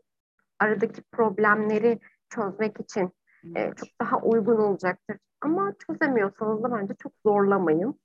aradaki 0.59 1.01
problemleri 1.11 1.99
çözmek 2.29 2.79
için 2.79 3.11
e, 3.55 3.73
çok 3.75 3.89
daha 4.01 4.21
uygun 4.21 4.57
olacaktır. 4.57 5.17
Ama 5.41 5.73
çözemiyorsanız 5.87 6.63
da 6.63 6.71
bence 6.71 6.93
çok 7.03 7.13
zorlamayın. 7.25 7.99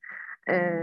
E, 0.48 0.82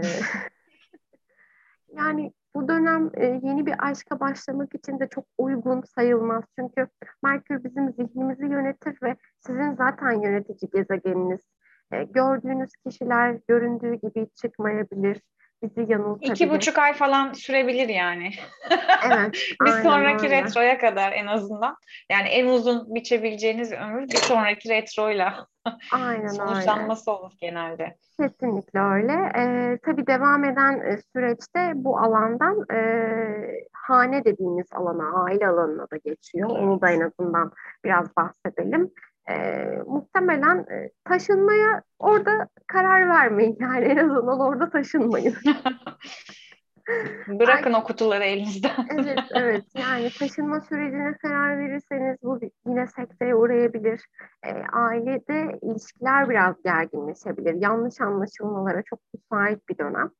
yani 1.96 2.32
bu 2.54 2.68
dönem 2.68 3.10
e, 3.14 3.26
yeni 3.26 3.66
bir 3.66 3.74
aşka 3.78 4.20
başlamak 4.20 4.74
için 4.74 5.00
de 5.00 5.08
çok 5.08 5.24
uygun 5.38 5.82
sayılmaz. 5.82 6.44
Çünkü 6.58 6.88
Merkür 7.22 7.64
bizim 7.64 7.92
zihnimizi 7.92 8.46
yönetir 8.46 8.98
ve 9.02 9.16
sizin 9.38 9.74
zaten 9.74 10.22
yönetici 10.22 10.70
gezegeniniz. 10.72 11.40
E, 11.92 12.04
gördüğünüz 12.04 12.70
kişiler 12.86 13.38
göründüğü 13.48 13.94
gibi 13.94 14.28
çıkmayabilir 14.34 15.20
bizi 15.62 15.92
yanıltabilir. 15.92 16.32
İki 16.32 16.50
buçuk 16.50 16.78
ay 16.78 16.92
falan 16.92 17.32
sürebilir 17.32 17.88
yani. 17.88 18.30
Evet. 19.06 19.34
bir 19.66 19.70
sonraki 19.70 20.26
öyle. 20.26 20.42
retroya 20.42 20.78
kadar 20.78 21.12
en 21.12 21.26
azından. 21.26 21.76
Yani 22.10 22.28
en 22.28 22.46
uzun 22.46 22.94
biçebileceğiniz 22.94 23.72
ömür 23.72 24.08
bir 24.08 24.16
sonraki 24.16 24.68
retroyla 24.68 25.46
aynen 25.92 26.28
sonuçlanması 26.28 27.10
öyle. 27.10 27.20
olur 27.20 27.32
genelde. 27.40 27.96
Kesinlikle 28.20 28.80
öyle. 28.80 29.12
Ee, 29.12 29.78
tabii 29.86 30.06
devam 30.06 30.44
eden 30.44 30.80
e, 30.80 30.98
süreçte 31.12 31.72
bu 31.74 31.98
alandan 31.98 32.64
e, 32.74 32.78
hane 33.72 34.24
dediğimiz 34.24 34.66
alana, 34.72 35.24
aile 35.24 35.48
alanına 35.48 35.90
da 35.90 35.96
geçiyor. 35.96 36.50
Evet. 36.52 36.62
Onu 36.62 36.80
da 36.80 36.90
en 36.90 37.00
azından 37.00 37.52
biraz 37.84 38.16
bahsedelim 38.16 38.90
e, 39.30 39.34
muhtemelen 39.86 40.58
e, 40.58 40.90
taşınmaya 41.04 41.82
orada 41.98 42.48
karar 42.66 43.08
vermeyin. 43.08 43.56
Yani 43.60 43.84
en 43.84 43.96
azından 43.96 44.40
orada 44.40 44.70
taşınmayın. 44.70 45.34
Bırakın 47.28 47.72
Ay, 47.72 47.80
o 47.80 47.84
kutuları 47.84 48.24
elinizden. 48.24 48.86
evet, 48.90 49.18
evet. 49.34 49.64
Yani 49.74 50.10
taşınma 50.18 50.60
sürecine 50.60 51.16
karar 51.22 51.58
verirseniz 51.58 52.16
bu 52.22 52.40
yine 52.66 52.86
sekteye 52.86 53.34
uğrayabilir. 53.34 54.06
E, 54.46 54.50
ailede 54.72 55.58
ilişkiler 55.62 56.28
biraz 56.28 56.62
gerginleşebilir. 56.62 57.54
Yanlış 57.54 58.00
anlaşılmalara 58.00 58.82
çok 58.82 59.00
müsait 59.14 59.68
bir 59.68 59.78
dönem. 59.78 60.10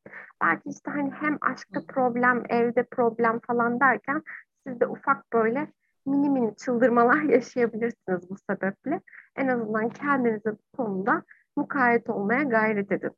Belki 0.43 0.69
işte 0.69 0.91
hani 0.91 1.11
hem 1.21 1.38
aşkta 1.41 1.81
problem, 1.88 2.43
evde 2.49 2.83
problem 2.83 3.41
falan 3.47 3.81
derken 3.81 4.23
siz 4.67 4.81
de 4.81 4.87
ufak 4.87 5.33
böyle 5.33 5.73
mini 6.07 6.31
mini 6.31 6.57
çıldırmalar 6.57 7.23
yaşayabilirsiniz 7.23 8.31
bu 8.31 8.37
sebeple. 8.51 9.01
En 9.37 9.49
azından 9.49 9.88
kendinize 9.88 10.53
bu 10.53 10.77
konuda 10.77 11.23
mukayyet 11.57 12.11
olmaya 12.11 12.43
gayret 12.43 12.93
edin. 12.93 13.17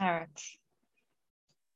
Evet. 0.00 0.56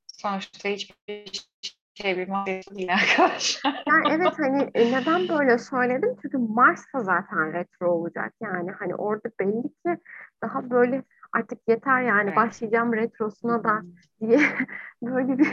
Sonuçta 0.07 0.69
hiçbir 0.69 1.47
şey 1.95 2.17
bir 2.17 2.27
değil 2.27 2.93
arkadaşlar. 2.95 3.83
Yani 3.87 4.09
evet 4.11 4.33
hani 4.39 4.71
e, 4.75 4.93
neden 4.93 5.29
böyle 5.29 5.59
söyledim? 5.59 6.17
Çünkü 6.23 6.39
Mars 6.39 6.85
da 6.95 7.01
zaten 7.01 7.53
retro 7.53 7.91
olacak. 7.91 8.35
Yani 8.41 8.71
hani 8.71 8.95
orada 8.95 9.29
belli 9.41 9.63
ki 9.63 10.03
daha 10.43 10.71
böyle 10.71 11.03
artık 11.33 11.59
yeter 11.69 12.03
yani 12.03 12.29
evet. 12.29 12.37
başlayacağım 12.37 12.93
retrosuna 12.93 13.65
da 13.65 13.83
diye 14.21 14.41
böyle 15.03 15.39
bir, 15.39 15.49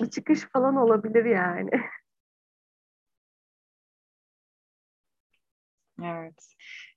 bir 0.00 0.10
çıkış 0.10 0.40
falan 0.40 0.76
olabilir 0.76 1.24
yani. 1.24 1.70
Evet. 6.04 6.54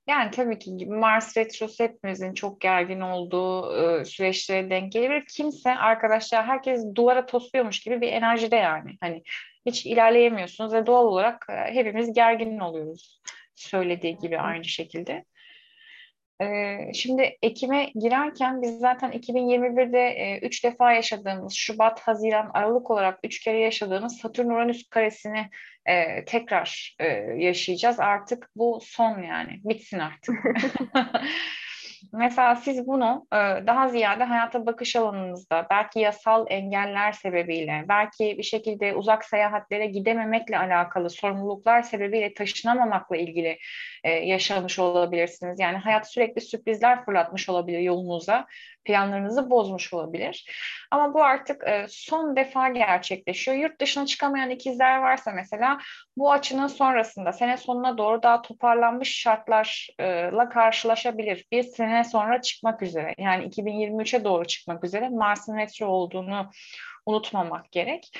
Yani 0.08 0.32
tabii 0.32 0.60
ki 0.60 0.86
Mars 0.86 1.38
Retrosu 1.38 1.84
hepimizin 1.84 2.34
çok 2.34 2.62
gergin 2.62 3.02
olduğu 3.02 3.76
e, 3.76 4.06
süreçlere 4.06 4.70
denk 4.70 4.92
gelebilir. 4.92 5.24
Kimse 5.36 5.76
arkadaşlar 5.76 6.46
herkes 6.46 6.86
duvara 6.96 7.26
tosluyormuş 7.26 7.80
gibi 7.80 8.02
bir 8.02 8.08
enerjide 8.08 8.56
yani. 8.56 8.98
Hani 9.02 9.24
hiç 9.66 9.86
ilerleyemiyorsunuz 9.86 10.74
ve 10.74 10.86
doğal 10.86 11.06
olarak 11.06 11.46
e, 11.50 11.74
hepimiz 11.74 12.13
gergin 12.13 12.60
oluyoruz. 12.60 13.22
Söylediği 13.56 14.18
gibi 14.18 14.39
aynı 14.39 14.66
şekilde. 14.66 15.26
Şimdi 16.93 17.38
Ekim'e 17.41 17.91
girerken 17.96 18.62
biz 18.62 18.80
zaten 18.80 19.12
2021'de 19.12 20.39
3 20.41 20.65
e, 20.65 20.72
defa 20.72 20.93
yaşadığımız 20.93 21.54
Şubat, 21.54 22.00
Haziran, 22.00 22.52
Aralık 22.54 22.91
olarak 22.91 23.19
3 23.24 23.39
kere 23.39 23.60
yaşadığımız 23.60 24.17
Satürn-Uranüs 24.17 24.89
karesini 24.89 25.50
e, 25.86 26.26
tekrar 26.26 26.96
e, 27.00 27.08
yaşayacağız. 27.38 28.00
Artık 28.00 28.50
bu 28.56 28.80
son 28.84 29.22
yani 29.22 29.60
bitsin 29.63 30.00
artık. 30.00 30.36
Mesela 32.12 32.56
siz 32.56 32.88
bunu 32.88 33.28
e, 33.34 33.38
daha 33.68 33.88
ziyade 33.88 34.24
hayata 34.24 34.66
bakış 34.66 34.96
alanınızda 34.96 35.68
belki 35.70 36.00
yasal 36.00 36.46
engeller 36.50 37.12
sebebiyle, 37.12 37.86
belki 37.89 38.36
bir 38.38 38.44
şekilde 38.44 38.96
uzak 38.96 39.26
seyahatlere 39.26 39.86
gidememekle 39.86 40.58
alakalı 40.58 41.10
sorumluluklar 41.10 41.82
sebebiyle 41.82 42.34
taşınamamakla 42.34 43.18
ilgili 43.18 43.60
e, 44.04 44.12
yaşamış 44.12 44.80
olabilirsiniz. 44.80 45.60
Yani 45.60 45.78
hayat 45.78 46.12
sürekli 46.12 46.42
sürprizler 46.42 47.06
fırlatmış 47.06 47.50
olabilir 47.50 47.80
yolunuza, 47.80 48.46
planlarınızı 48.86 49.50
bozmuş 49.50 49.94
olabilir. 49.94 50.46
Ama 50.92 51.13
bu 51.13 51.24
artık 51.24 51.68
e, 51.68 51.86
son 51.89 52.36
defa 52.36 52.70
gerçekleşiyor. 52.70 53.58
Yurt 53.58 53.82
dışına 53.82 54.06
çıkamayan 54.06 54.50
ikizler 54.50 54.98
varsa 54.98 55.32
mesela 55.32 55.78
bu 56.18 56.32
açının 56.32 56.68
sonrasında 56.68 57.32
sene 57.32 57.58
sonuna 57.58 57.98
doğru 57.98 58.24
daha 58.24 58.42
toparlanmış 58.42 59.16
şartlarla 59.16 60.50
karşılaşabilir. 60.50 61.46
Bir 61.52 61.63
sene 61.63 61.92
sonra 62.01 62.41
çıkmak 62.41 62.82
üzere 62.82 63.15
yani 63.17 63.45
2023'e 63.45 64.23
doğru 64.23 64.45
çıkmak 64.45 64.84
üzere 64.84 65.10
Mars'ın 65.10 65.58
retro 65.58 65.86
olduğunu 65.88 66.49
unutmamak 67.06 67.72
gerek. 67.72 68.12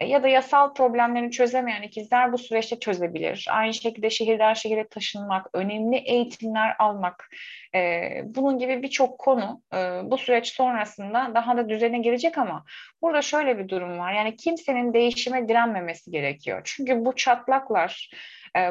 E, 0.00 0.06
ya 0.06 0.22
da 0.22 0.28
yasal 0.28 0.74
problemlerini 0.74 1.30
çözemeyen 1.30 1.82
ikizler 1.82 2.32
bu 2.32 2.38
süreçte 2.38 2.78
çözebilir. 2.78 3.46
Aynı 3.50 3.74
şekilde 3.74 4.10
şehirden 4.10 4.54
şehire 4.54 4.88
taşınmak, 4.88 5.46
önemli 5.52 5.96
eğitimler 5.96 6.76
almak, 6.78 7.28
e, 7.74 8.10
bunun 8.24 8.58
gibi 8.58 8.82
birçok 8.82 9.18
konu 9.18 9.62
e, 9.74 9.76
bu 10.04 10.18
süreç 10.18 10.52
sonrasında 10.52 11.32
daha 11.34 11.56
da 11.56 11.68
düzene 11.68 11.98
girecek 11.98 12.38
ama 12.38 12.64
burada 13.02 13.22
şöyle 13.22 13.58
bir 13.58 13.68
durum 13.68 13.98
var. 13.98 14.12
Yani 14.12 14.36
kimsenin 14.36 14.94
değişime 14.94 15.48
direnmemesi 15.48 16.10
gerekiyor. 16.10 16.60
Çünkü 16.64 17.04
bu 17.04 17.14
çatlaklar, 17.16 18.10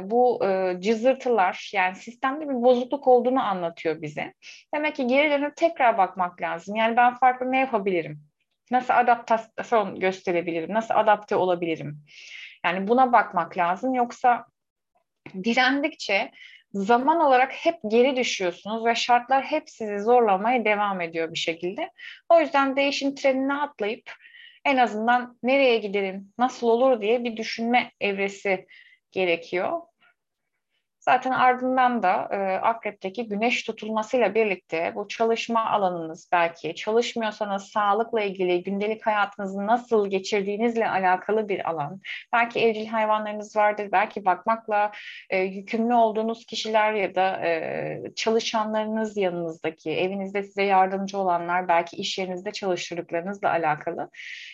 bu 0.02 0.40
cızırtılar 0.80 1.72
yani 1.74 1.96
sistemde 1.96 2.50
bir 2.50 2.54
bozukluk 2.54 3.08
olduğunu 3.08 3.44
anlatıyor 3.44 4.02
bize. 4.02 4.34
Demek 4.76 4.96
ki 4.96 5.08
geri 5.08 5.32
dönüp 5.32 5.56
tekrar 5.56 5.98
bakmak 5.98 6.42
lazım. 6.42 6.76
Yani 6.76 6.98
ben 6.98 7.16
farklı 7.16 7.52
ne 7.52 7.60
yapabilirim? 7.60 8.22
Nasıl 8.72 8.94
adaptasyon 8.94 10.00
gösterebilirim? 10.00 10.74
Nasıl 10.74 10.94
adapte 10.94 11.36
olabilirim? 11.36 12.00
Yani 12.66 12.88
buna 12.88 13.12
bakmak 13.12 13.58
lazım. 13.58 13.94
Yoksa 13.94 14.46
direndikçe 15.44 16.32
zaman 16.74 17.20
olarak 17.20 17.54
hep 17.54 17.76
geri 17.88 18.16
düşüyorsunuz 18.16 18.86
ve 18.86 18.96
şartlar 18.96 19.44
hep 19.44 19.70
sizi 19.70 20.00
zorlamaya 20.00 20.66
devam 20.66 21.02
ediyor 21.02 21.34
bir 21.34 21.38
şekilde. 21.38 21.92
O 22.30 22.40
yüzden 22.40 22.76
değişim 22.76 23.16
trenine 23.16 23.54
atlayıp 23.54 24.12
en 24.66 24.78
azından 24.78 25.38
nereye 25.44 25.78
giderim, 25.78 26.34
nasıl 26.38 26.68
olur 26.68 27.02
diye 27.02 27.24
bir 27.24 27.38
düşünme 27.38 27.92
evresi 28.00 28.68
gerekiyor. 29.12 29.82
Zaten 31.06 31.32
ardından 31.32 32.04
da 32.04 32.30
e, 32.32 32.38
akrepteki 32.62 33.28
güneş 33.28 33.64
tutulmasıyla 33.64 34.36
birlikte 34.36 34.92
bu 34.96 35.08
çalışma 35.08 35.66
alanınız 35.70 36.30
belki 36.32 36.76
çalışmıyorsanız 36.76 37.64
sağlıkla 37.64 38.22
ilgili 38.22 38.64
gündelik 38.64 39.06
hayatınızı 39.06 39.68
nasıl 39.68 40.10
geçirdiğinizle 40.10 40.90
alakalı 40.90 41.50
bir 41.50 41.70
alan. 41.70 42.02
Belki 42.34 42.60
evcil 42.60 42.88
hayvanlarınız 42.88 43.56
vardır, 43.56 43.90
belki 43.92 44.26
bakmakla 44.26 44.92
e, 45.30 45.38
yükümlü 45.38 45.94
olduğunuz 45.94 46.46
kişiler 46.46 46.94
ya 46.94 47.16
da 47.16 47.46
e, 47.46 48.02
çalışanlarınız 48.16 49.18
yanınızdaki, 49.18 49.92
evinizde 49.92 50.44
size 50.44 50.64
yardımcı 50.64 51.18
olanlar, 51.18 51.68
belki 51.68 51.96
iş 51.96 52.18
yerinizde 52.18 52.52
çalıştırdıklarınızla 52.52 53.50
alakalı 53.50 54.10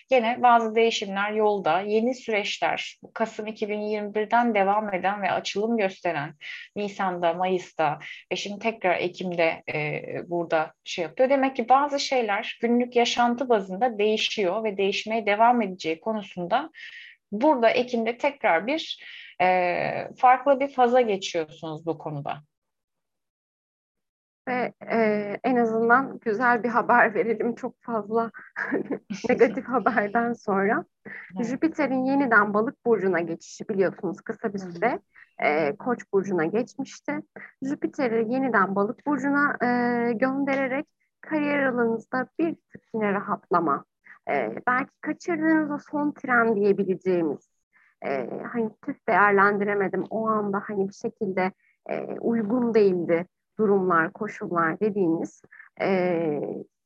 gene 0.09 0.41
bazı 0.41 0.75
değişimler 0.75 1.31
yolda, 1.31 1.81
yeni 1.81 2.15
süreçler, 2.15 2.99
Kasım 3.13 3.47
2021'den 3.47 4.55
devam 4.55 4.93
eden 4.93 5.21
ve 5.21 5.31
açılım 5.31 5.77
gösteren 5.77 6.35
Nisan'da, 6.75 7.33
Mayıs'ta 7.33 7.99
ve 8.31 8.35
şimdi 8.35 8.59
tekrar 8.59 8.95
Ekim'de 8.95 9.63
e, 9.73 10.03
burada 10.29 10.73
şey 10.83 11.03
yapıyor. 11.03 11.29
Demek 11.29 11.55
ki 11.55 11.69
bazı 11.69 11.99
şeyler 11.99 12.59
günlük 12.61 12.95
yaşantı 12.95 13.49
bazında 13.49 13.97
değişiyor 13.97 14.63
ve 14.63 14.77
değişmeye 14.77 15.25
devam 15.25 15.61
edeceği 15.61 15.99
konusunda 15.99 16.69
burada 17.31 17.69
Ekim'de 17.69 18.17
tekrar 18.17 18.67
bir 18.67 19.03
e, 19.41 19.47
farklı 20.17 20.59
bir 20.59 20.67
faza 20.67 21.01
geçiyorsunuz 21.01 21.85
bu 21.85 21.97
konuda 21.97 22.41
ve 24.47 24.73
e, 24.91 25.39
en 25.43 25.55
azından 25.55 26.19
güzel 26.19 26.63
bir 26.63 26.69
haber 26.69 27.15
verelim 27.15 27.55
çok 27.55 27.75
fazla 27.81 28.31
negatif 29.29 29.65
haberden 29.65 30.33
sonra. 30.33 30.85
Evet. 31.05 31.47
Jüpiter'in 31.47 32.05
yeniden 32.05 32.53
balık 32.53 32.85
burcuna 32.85 33.19
geçişi 33.19 33.69
biliyorsunuz 33.69 34.21
kısa 34.21 34.53
bir 34.53 34.59
süre 34.59 34.99
e, 35.39 35.75
Koç 35.75 35.99
burcuna 36.13 36.45
geçmişti. 36.45 37.19
Jüpiter'i 37.61 38.33
yeniden 38.33 38.75
balık 38.75 39.07
burcuna 39.07 39.57
e, 39.61 39.67
göndererek 40.13 40.85
kariyer 41.21 41.63
alanınızda 41.63 42.27
bir 42.39 42.55
tık 42.55 42.81
yine 42.93 43.13
rahatlama, 43.13 43.85
e, 44.29 44.55
belki 44.67 44.91
kaçırdığınız 45.01 45.71
o 45.71 45.77
son 45.91 46.11
tren 46.11 46.55
diyebileceğimiz, 46.55 47.49
e, 48.05 48.29
hani 48.53 48.69
tüh 48.85 48.93
değerlendiremedim 49.09 50.03
o 50.09 50.27
anda 50.27 50.63
hani 50.67 50.89
bir 50.89 50.93
şekilde 50.93 51.51
e, 51.89 52.19
uygun 52.19 52.73
değildi 52.73 53.27
durumlar, 53.59 54.13
koşullar 54.13 54.79
dediğimiz 54.79 55.41
e, 55.81 56.41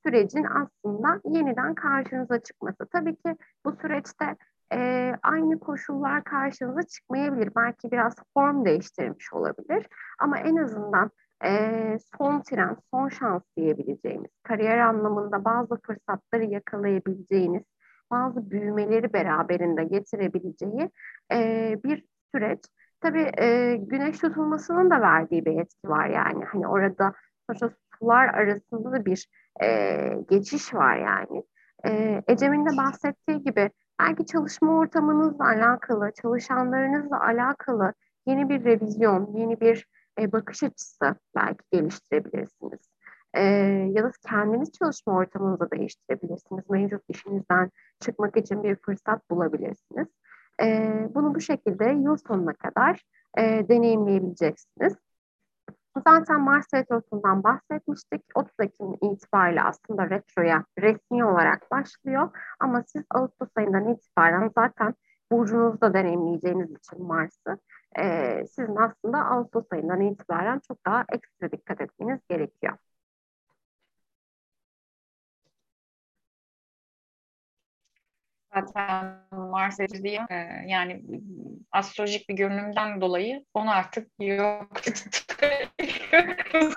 sürecin 0.06 0.44
aslında 0.44 1.22
yeniden 1.26 1.76
karşınıza 1.76 2.40
çıkması. 2.40 2.86
Tabii 2.92 3.16
ki 3.16 3.36
bu 3.66 3.76
süreçte 3.82 4.36
e, 4.73 5.13
aynı 5.23 5.60
koşullar 5.60 6.23
karşınıza 6.23 6.84
çıkmayabilir. 6.84 7.49
Belki 7.56 7.91
biraz 7.91 8.15
form 8.34 8.65
değiştirmiş 8.65 9.34
olabilir. 9.34 9.88
Ama 10.19 10.38
en 10.39 10.56
azından 10.56 11.12
e, 11.45 11.97
son 12.17 12.41
tren, 12.41 12.78
son 12.91 13.10
şans 13.10 13.41
diyebileceğimiz, 13.58 14.32
kariyer 14.43 14.78
anlamında 14.78 15.45
bazı 15.45 15.82
fırsatları 15.82 16.43
yakalayabileceğiniz, 16.43 17.63
bazı 18.12 18.51
büyümeleri 18.51 19.13
beraberinde 19.13 19.84
getirebileceği 19.84 20.89
e, 21.32 21.75
bir 21.84 22.06
süreç. 22.36 22.60
Tabii 23.01 23.32
e, 23.38 23.75
güneş 23.75 24.19
tutulmasının 24.19 24.89
da 24.89 25.01
verdiği 25.01 25.45
bir 25.45 25.60
etki 25.60 25.89
var 25.89 26.10
yani. 26.10 26.45
Hani 26.45 26.67
orada 26.67 27.13
sonuçta 27.47 27.69
sular 27.99 28.28
arasında 28.28 28.91
da 28.91 29.06
bir 29.06 29.28
e, 29.63 30.17
geçiş 30.30 30.73
var 30.73 30.97
yani. 30.97 31.43
E, 31.86 32.21
Ecem'in 32.28 32.65
de 32.65 32.78
bahsettiği 32.78 33.43
gibi 33.43 33.71
belki 34.00 34.26
çalışma 34.26 34.78
ortamınızla 34.78 35.46
alakalı, 35.46 36.12
çalışanlarınızla 36.22 37.22
alakalı 37.22 37.94
yeni 38.26 38.50
bir 38.50 38.64
revizyon, 38.64 39.34
yeni 39.34 39.62
bir 39.62 39.88
e, 40.20 40.32
bakış 40.32 40.64
açısı 40.64 41.16
belki 41.36 41.64
geliştirebilirsiniz. 41.72 42.90
E, 43.34 43.44
ya 43.92 44.04
da 44.04 44.12
kendiniz 44.30 44.72
çalışma 44.72 45.14
ortamınızı 45.14 45.72
değiştirebilirsiniz. 45.72 46.70
Mevcut 46.70 47.02
işinizden 47.10 47.72
çıkmak 48.00 48.38
için 48.38 48.64
bir 48.64 48.76
fırsat 48.76 49.30
bulabilirsiniz. 49.30 50.08
E, 50.62 50.66
bunu 51.16 51.36
bu 51.36 51.42
şekilde 51.42 51.86
yıl 51.86 52.18
sonuna 52.18 52.54
kadar 52.54 53.04
e, 53.38 53.70
deneyimleyebileceksiniz. 53.70 54.94
Zaten 56.04 56.42
Mars 56.42 56.66
Retrosu'ndan 56.74 57.44
bahsetmiştik. 57.44 58.22
30 58.36 58.52
Ekim 58.60 58.94
itibariyle 59.02 59.62
aslında 59.62 60.10
retroya 60.10 60.66
resmi 60.80 61.26
olarak 61.26 61.72
başlıyor. 61.72 62.30
Ama 62.60 62.84
siz 62.88 63.04
Ağustos 63.10 63.50
ayından 63.56 63.94
itibaren 63.94 64.52
zaten 64.56 64.96
burcunuzda 65.32 65.94
deneyimleyeceğiniz 65.94 66.72
için 66.72 67.04
Mars'ı 67.04 67.58
e, 68.00 68.48
sizin 68.48 68.76
aslında 68.76 69.26
Ağustos 69.26 69.66
ayından 69.72 70.02
itibaren 70.02 70.62
çok 70.68 70.86
daha 70.86 71.06
ekstra 71.12 71.52
dikkat 71.52 71.82
etmeniz 71.82 72.20
gerekiyor. 72.30 72.78
Zaten 78.56 79.22
Mars 79.32 79.80
evriliği 79.80 80.20
e, 80.30 80.36
yani 80.68 81.04
astrolojik 81.72 82.30
bir 82.30 82.34
görünümden 82.34 83.02
dolayı 83.02 83.46
onu 83.54 83.72
artık 83.72 84.12
yok. 84.20 84.82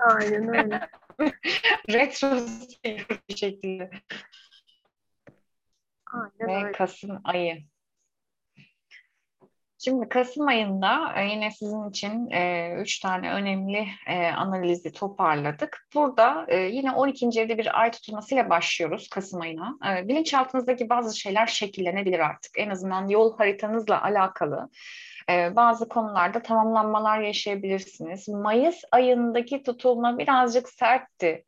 Aynen 0.01 0.49
öyle. 0.49 0.89
Retro 1.91 2.37
bir 3.29 3.37
şekilde. 3.37 3.91
Aynen 6.13 6.49
Ve 6.49 6.65
öyle. 6.65 6.73
Kasım 6.73 7.21
ayı. 7.25 7.63
Şimdi 9.81 10.09
Kasım 10.09 10.49
ayında 10.49 11.13
e, 11.17 11.25
yine 11.25 11.51
sizin 11.51 11.91
için 11.91 12.31
e, 12.31 12.75
üç 12.81 12.99
tane 13.01 13.33
önemli 13.33 13.87
e, 14.07 14.27
analizi 14.27 14.93
toparladık. 14.93 15.87
Burada 15.95 16.47
e, 16.49 16.57
yine 16.57 16.91
12. 16.93 17.41
evde 17.41 17.59
bir 17.59 17.81
ay 17.81 17.91
tutulmasıyla 17.91 18.51
başlıyoruz 18.51 19.09
Kasım 19.09 19.41
ayına. 19.41 19.79
E, 19.91 20.09
bilinçaltınızdaki 20.09 20.89
bazı 20.89 21.19
şeyler 21.19 21.47
şekillenebilir 21.47 22.19
artık. 22.19 22.59
En 22.59 22.71
azından 22.71 23.09
yol 23.09 23.37
haritanızla 23.39 24.03
alakalı 24.03 24.69
e, 25.31 25.57
bazı 25.57 25.89
konularda 25.89 26.43
tamamlanmalar 26.43 27.21
yaşayabilirsiniz. 27.21 28.29
Mayıs 28.29 28.85
ayındaki 28.93 29.63
tutulma 29.63 30.19
birazcık 30.19 30.69
sertti. 30.69 31.45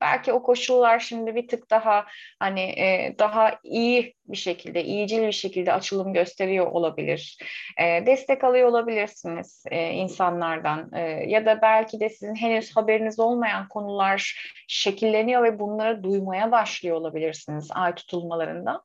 Belki 0.00 0.32
o 0.32 0.42
koşullar 0.42 0.98
şimdi 0.98 1.34
bir 1.34 1.48
tık 1.48 1.70
daha 1.70 2.06
hani 2.38 2.60
e, 2.60 3.14
daha 3.18 3.58
iyi 3.62 4.14
bir 4.26 4.36
şekilde, 4.36 4.84
iyicil 4.84 5.22
bir 5.22 5.32
şekilde 5.32 5.72
açılım 5.72 6.12
gösteriyor 6.12 6.66
olabilir. 6.66 7.38
E, 7.80 8.06
destek 8.06 8.44
alıyor 8.44 8.68
olabilirsiniz 8.68 9.64
e, 9.70 9.90
insanlardan 9.90 10.90
e, 10.92 11.00
ya 11.26 11.46
da 11.46 11.62
belki 11.62 12.00
de 12.00 12.08
sizin 12.08 12.34
henüz 12.34 12.76
haberiniz 12.76 13.18
olmayan 13.18 13.68
konular 13.68 14.38
şekilleniyor 14.68 15.44
ve 15.44 15.58
bunları 15.58 16.02
duymaya 16.02 16.52
başlıyor 16.52 16.96
olabilirsiniz 16.96 17.68
ay 17.72 17.94
tutulmalarında. 17.94 18.82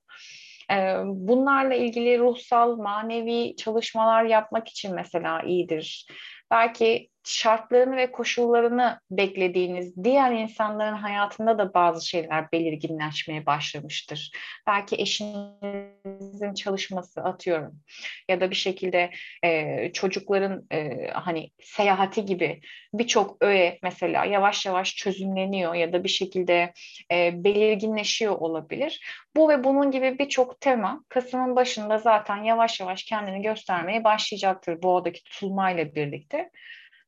Bunlarla 1.05 1.75
ilgili 1.75 2.19
ruhsal, 2.19 2.77
manevi 2.77 3.55
çalışmalar 3.55 4.23
yapmak 4.23 4.67
için 4.67 4.95
mesela 4.95 5.41
iyidir. 5.41 6.07
Belki 6.51 7.09
şartlarını 7.29 7.95
ve 7.95 8.11
koşullarını 8.11 8.99
beklediğiniz 9.11 10.03
diğer 10.03 10.31
insanların 10.31 10.95
hayatında 10.95 11.57
da 11.57 11.73
bazı 11.73 12.07
şeyler 12.07 12.51
belirginleşmeye 12.51 13.45
başlamıştır. 13.45 14.31
Belki 14.67 14.95
eşinizin 14.95 16.53
çalışması 16.53 17.21
atıyorum 17.21 17.79
ya 18.29 18.41
da 18.41 18.49
bir 18.49 18.55
şekilde 18.55 19.11
e, 19.43 19.91
çocukların 19.93 20.67
e, 20.71 21.07
hani 21.13 21.51
seyahati 21.61 22.25
gibi 22.25 22.61
birçok 22.93 23.37
öğe 23.41 23.79
mesela 23.83 24.25
yavaş 24.25 24.65
yavaş 24.65 24.95
çözümleniyor 24.95 25.73
ya 25.73 25.93
da 25.93 26.03
bir 26.03 26.09
şekilde 26.09 26.73
e, 27.11 27.43
belirginleşiyor 27.43 28.35
olabilir. 28.35 29.01
Bu 29.35 29.49
ve 29.49 29.63
bunun 29.63 29.91
gibi 29.91 30.19
birçok 30.19 30.61
tema 30.61 31.03
Kasım'ın 31.09 31.55
başında 31.55 31.97
zaten 31.97 32.43
yavaş 32.43 32.79
yavaş 32.79 33.03
kendini 33.03 33.41
göstermeye 33.41 34.03
başlayacaktır 34.03 34.81
boğadaki 34.81 35.23
tutulmayla 35.23 35.95
birlikte. 35.95 36.38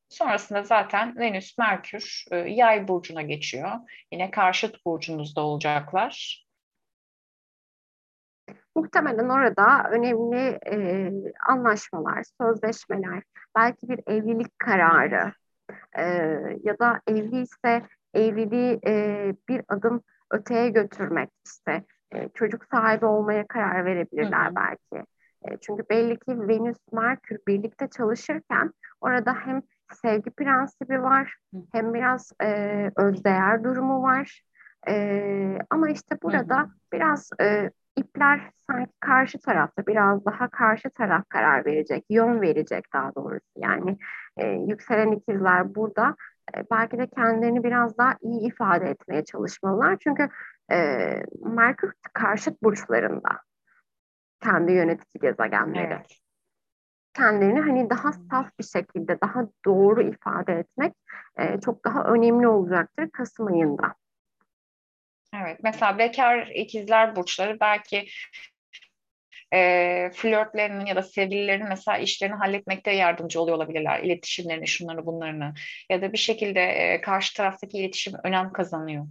Sonrasında 0.10 0.64
zaten 0.64 1.18
Venüs, 1.18 1.58
Merkür 1.58 2.26
e, 2.32 2.38
yay 2.38 2.88
burcuna 2.88 3.22
geçiyor. 3.22 3.72
Yine 4.12 4.32
karşıt 4.32 4.86
burcunuzda 4.86 5.42
olacaklar. 5.42 6.46
Muhtemelen 8.76 9.30
orada 9.30 9.90
önemli 9.92 10.60
e, 10.68 11.12
anlaşmalar, 11.48 12.24
sözleşmeler, 12.42 13.24
belki 13.56 13.90
bir 13.90 14.00
evlilik 14.08 14.60
kararı 14.60 15.34
e, 15.98 16.04
ya 16.64 16.80
da 16.80 17.02
evliyse 17.08 17.88
evliliği 18.14 18.80
e, 18.88 19.34
bir 19.50 19.62
adım 19.68 20.04
öteye 20.32 20.70
götürmek 20.70 21.30
işte 21.46 21.84
e, 22.16 22.30
çocuk 22.34 22.66
sahibi 22.72 23.06
olmaya 23.06 23.48
karar 23.48 23.86
verebilirler 23.86 24.46
hı 24.46 24.50
hı. 24.50 24.56
belki. 24.56 25.06
E, 25.48 25.58
çünkü 25.58 25.84
belli 25.90 26.20
ki 26.20 26.48
Venüs, 26.48 26.78
Merkür 26.92 27.38
birlikte 27.48 27.88
çalışırken 27.90 28.74
orada 29.02 29.34
hem 29.34 29.62
sevgi 29.94 30.30
prensibi 30.32 31.02
var, 31.02 31.36
hem 31.72 31.94
biraz 31.94 32.32
e, 32.44 32.92
özdeğer 32.96 33.64
durumu 33.64 34.04
var. 34.04 34.42
E, 34.88 35.58
ama 35.70 35.90
işte 35.90 36.18
burada 36.24 36.60
hı 36.60 36.64
hı. 36.64 36.70
biraz 36.94 37.30
e, 37.42 37.72
ipler 37.96 38.52
sanki 38.72 38.92
karşı 39.00 39.40
tarafta, 39.40 39.88
biraz 39.88 40.26
daha 40.26 40.50
karşı 40.50 40.90
taraf 40.90 41.30
karar 41.30 41.66
verecek, 41.66 42.06
yön 42.10 42.42
verecek 42.42 42.86
daha 42.94 43.16
doğrusu. 43.16 43.46
Yani 43.58 43.98
e, 44.38 44.48
yükselen 44.48 45.12
ikizler 45.12 45.76
burada 45.76 46.16
e, 46.58 46.64
belki 46.72 46.98
de 46.98 47.08
kendilerini 47.08 47.64
biraz 47.64 47.98
daha 47.98 48.16
iyi 48.22 48.48
ifade 48.48 48.90
etmeye 48.90 49.24
çalışmalılar. 49.26 49.98
Çünkü 50.00 50.30
e, 50.72 50.78
Merkür 51.46 51.94
karşıt 52.14 52.64
burçlarında 52.64 53.40
kendi 54.44 54.72
yönetici 54.72 55.22
gezegenleri. 55.22 55.94
Evet 55.94 56.22
kendilerini 57.14 57.60
hani 57.60 57.90
daha 57.90 58.12
saf 58.14 58.60
bir 58.60 58.64
şekilde, 58.64 59.22
daha 59.22 59.48
doğru 59.66 60.02
ifade 60.02 60.54
etmek 60.54 60.94
e, 61.40 61.60
çok 61.60 61.86
daha 61.86 62.04
önemli 62.04 62.48
olacaktır 62.48 63.10
Kasım 63.10 63.48
ayında. 63.48 63.96
Evet, 65.36 65.60
mesela 65.64 65.98
bekar 65.98 66.48
ikizler 66.48 67.16
burçları 67.16 67.58
belki 67.60 68.08
e, 69.54 70.10
flörtlerinin 70.14 70.86
ya 70.86 70.96
da 70.96 71.04
sevgililerinin 71.04 71.70
mesela 71.70 71.98
işlerini 71.98 72.36
halletmekte 72.36 72.92
yardımcı 72.92 73.42
oluyor 73.42 73.58
olabilirler. 73.58 74.00
İletişimlerini, 74.00 74.68
şunları 74.68 75.06
bunlarını 75.06 75.54
ya 75.90 76.02
da 76.02 76.14
bir 76.14 76.18
şekilde 76.18 76.62
e, 76.62 77.02
karşı 77.02 77.38
taraftaki 77.38 77.78
iletişim 77.78 78.14
önem 78.24 78.54
kazanıyor. 78.54 79.06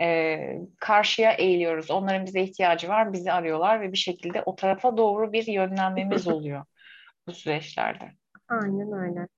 E, 0.00 0.58
karşıya 0.80 1.32
eğiliyoruz. 1.32 1.90
Onların 1.90 2.26
bize 2.26 2.40
ihtiyacı 2.40 2.88
var, 2.88 3.12
bizi 3.12 3.32
arıyorlar 3.32 3.80
ve 3.80 3.92
bir 3.92 3.98
şekilde 3.98 4.42
o 4.42 4.56
tarafa 4.56 4.96
doğru 4.96 5.32
bir 5.32 5.46
yönlenmemiz 5.46 6.28
oluyor 6.28 6.64
bu 7.26 7.32
süreçlerde. 7.32 8.12
Aynen 8.48 8.92
öyle. 8.92 9.28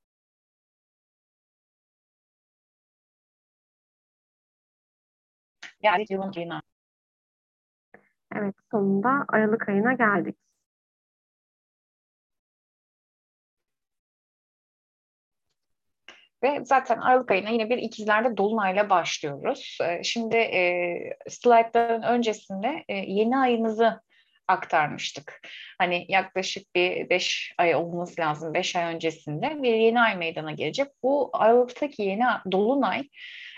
Yani 5.83 6.05
yılın 6.11 6.33
ayına. 6.37 6.63
Evet, 8.37 8.55
sonunda 8.71 9.25
Aralık 9.29 9.69
ayına 9.69 9.93
geldik. 9.93 10.37
Ve 16.43 16.65
zaten 16.65 16.99
Aralık 16.99 17.31
ayına 17.31 17.51
yine 17.51 17.71
bir 17.71 17.79
ikizlerde 17.79 18.37
Dolunay'la 18.37 18.91
başlıyoruz. 18.91 19.79
Ee, 19.83 20.03
şimdi 20.05 20.37
e, 20.37 20.95
slaytların 21.29 22.03
öncesinde 22.03 22.85
e, 22.89 22.95
yeni 22.97 23.39
ayınızı 23.39 24.01
aktarmıştık. 24.49 25.41
Hani 25.79 26.07
yaklaşık 26.09 26.75
bir 26.75 27.11
beş 27.11 27.55
ay 27.59 27.75
olması 27.75 28.21
lazım. 28.21 28.55
Beş 28.55 28.77
ay 28.77 28.95
öncesinde 28.95 29.63
bir 29.63 29.75
yeni 29.75 30.01
ay 30.01 30.17
meydana 30.17 30.53
gelecek. 30.53 30.89
Bu 31.03 31.31
Aralık'taki 31.33 32.03
yeni 32.03 32.25
Dolunay 32.53 33.09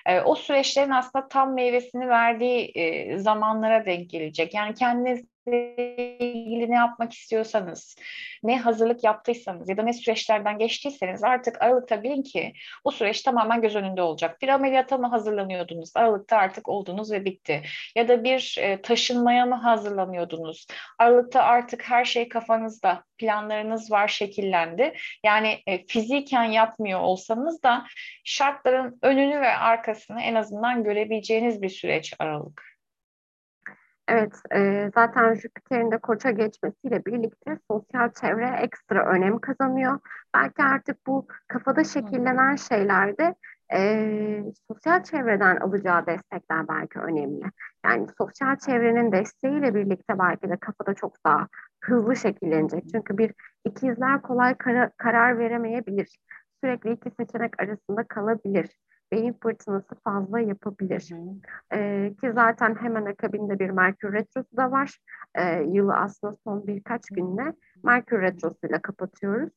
e, 0.06 0.20
o 0.20 0.34
süreçlerin 0.34 0.90
aslında 0.90 1.28
tam 1.28 1.54
meyvesini 1.54 2.08
verdiği 2.08 2.72
e, 2.74 3.18
zamanlara 3.18 3.86
denk 3.86 4.10
gelecek. 4.10 4.54
Yani 4.54 4.74
kendiniz 4.74 5.31
ilgili 5.46 6.70
ne 6.70 6.74
yapmak 6.74 7.12
istiyorsanız, 7.12 7.96
ne 8.42 8.58
hazırlık 8.58 9.04
yaptıysanız 9.04 9.68
ya 9.68 9.76
da 9.76 9.82
ne 9.82 9.92
süreçlerden 9.92 10.58
geçtiyseniz 10.58 11.24
artık 11.24 11.62
Aralık'ta 11.62 12.02
bilin 12.02 12.22
ki 12.22 12.52
o 12.84 12.90
süreç 12.90 13.22
tamamen 13.22 13.60
göz 13.60 13.76
önünde 13.76 14.02
olacak. 14.02 14.42
Bir 14.42 14.48
ameliyata 14.48 14.98
mı 14.98 15.06
hazırlanıyordunuz? 15.06 15.92
Aralık'ta 15.94 16.36
artık 16.36 16.68
oldunuz 16.68 17.12
ve 17.12 17.24
bitti. 17.24 17.62
Ya 17.96 18.08
da 18.08 18.24
bir 18.24 18.56
e, 18.60 18.82
taşınmaya 18.82 19.46
mı 19.46 19.54
hazırlanıyordunuz? 19.54 20.66
Aralık'ta 20.98 21.42
artık 21.42 21.82
her 21.82 22.04
şey 22.04 22.28
kafanızda, 22.28 23.04
planlarınız 23.18 23.90
var, 23.90 24.08
şekillendi. 24.08 24.94
Yani 25.24 25.58
e, 25.66 25.86
fiziken 25.86 26.44
yapmıyor 26.44 27.00
olsanız 27.00 27.62
da 27.62 27.84
şartların 28.24 28.98
önünü 29.02 29.40
ve 29.40 29.56
arkasını 29.56 30.22
en 30.22 30.34
azından 30.34 30.84
görebileceğiniz 30.84 31.62
bir 31.62 31.68
süreç 31.68 32.14
Aralık. 32.18 32.71
Evet, 34.08 34.32
e, 34.54 34.90
zaten 34.94 35.34
Jüpiter'in 35.34 35.90
de 35.90 35.98
koça 35.98 36.30
geçmesiyle 36.30 37.04
birlikte 37.04 37.58
sosyal 37.70 38.12
çevre 38.12 38.46
ekstra 38.60 39.06
önem 39.06 39.38
kazanıyor. 39.38 39.98
Belki 40.34 40.62
artık 40.62 41.06
bu 41.06 41.26
kafada 41.48 41.84
şekillenen 41.84 42.56
şeylerde 42.56 43.34
e, 43.74 44.42
sosyal 44.68 45.02
çevreden 45.02 45.56
alacağı 45.56 46.06
destekler 46.06 46.68
belki 46.68 46.98
önemli. 46.98 47.44
Yani 47.84 48.06
sosyal 48.18 48.56
çevrenin 48.56 49.12
desteğiyle 49.12 49.74
birlikte 49.74 50.18
belki 50.18 50.50
de 50.50 50.56
kafada 50.56 50.94
çok 50.94 51.24
daha 51.26 51.48
hızlı 51.80 52.16
şekillenecek. 52.16 52.84
Çünkü 52.92 53.18
bir 53.18 53.32
ikizler 53.64 54.22
kolay 54.22 54.56
kara, 54.58 54.90
karar 54.96 55.38
veremeyebilir. 55.38 56.18
Sürekli 56.62 56.92
iki 56.92 57.10
seçenek 57.10 57.62
arasında 57.62 58.04
kalabilir 58.04 58.70
beyin 59.12 59.36
fırtınası 59.42 59.94
fazla 60.04 60.40
yapabilir. 60.40 61.10
Ee, 61.72 62.14
ki 62.20 62.32
zaten 62.34 62.74
hemen 62.74 63.04
akabinde 63.04 63.58
bir 63.58 63.70
Merkür 63.70 64.12
Retrosu 64.12 64.56
da 64.56 64.70
var. 64.70 64.98
Ee, 65.34 65.62
yılı 65.62 65.94
aslında 65.94 66.36
son 66.44 66.66
birkaç 66.66 67.06
günle 67.06 67.52
Merkür 67.84 68.20
Retrosu'yla 68.22 68.82
kapatıyoruz. 68.82 69.50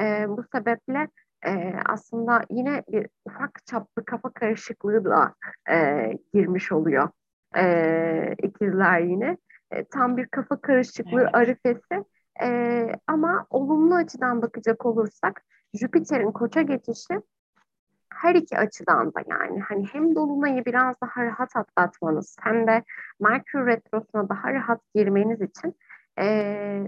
Ee, 0.00 0.24
bu 0.28 0.44
sebeple 0.54 1.08
e, 1.46 1.74
aslında 1.86 2.42
yine 2.50 2.82
bir 2.92 3.06
ufak 3.24 3.66
çaplı 3.66 4.04
kafa 4.04 4.30
karışıklığı 4.30 5.04
da 5.04 5.34
e, 5.70 6.10
girmiş 6.34 6.72
oluyor 6.72 7.08
e, 7.56 8.34
ikizler 8.42 9.00
yine. 9.00 9.36
E, 9.70 9.84
tam 9.84 10.16
bir 10.16 10.26
kafa 10.26 10.60
karışıklığı 10.60 11.22
evet. 11.22 11.34
arifesi 11.34 12.04
e, 12.42 12.86
ama 13.06 13.46
olumlu 13.50 13.94
açıdan 13.94 14.42
bakacak 14.42 14.86
olursak 14.86 15.42
Jüpiter'in 15.74 16.32
koça 16.32 16.62
geçişi 16.62 17.20
her 18.18 18.34
iki 18.34 18.58
açıdan 18.58 19.14
da 19.14 19.20
yani 19.26 19.60
hani 19.60 19.86
hem 19.92 20.14
dolunayı 20.14 20.64
biraz 20.64 21.00
daha 21.00 21.24
rahat 21.24 21.56
atlatmanız 21.56 22.36
hem 22.40 22.66
de 22.66 22.82
Merkür 23.20 23.66
Retrosu'na 23.66 24.28
daha 24.28 24.52
rahat 24.52 24.80
girmeniz 24.94 25.40
için 25.40 25.76
e, 26.20 26.26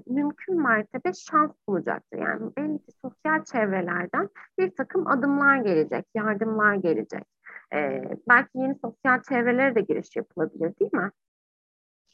mümkün 0.07 0.63
mertebe 0.63 1.13
şans 1.13 1.51
bulacaktır. 1.69 2.19
Yani 2.19 2.51
belli 2.57 2.79
sosyal 3.03 3.45
çevrelerden 3.45 4.29
bir 4.59 4.71
takım 4.71 5.07
adımlar 5.07 5.57
gelecek, 5.57 6.07
yardımlar 6.15 6.75
gelecek. 6.75 7.25
E, 7.75 8.03
belki 8.29 8.51
yeni 8.55 8.75
sosyal 8.75 9.23
çevrelere 9.29 9.75
de 9.75 9.81
giriş 9.81 10.17
yapılabilir 10.17 10.73
değil 10.81 10.95
mi? 10.95 11.11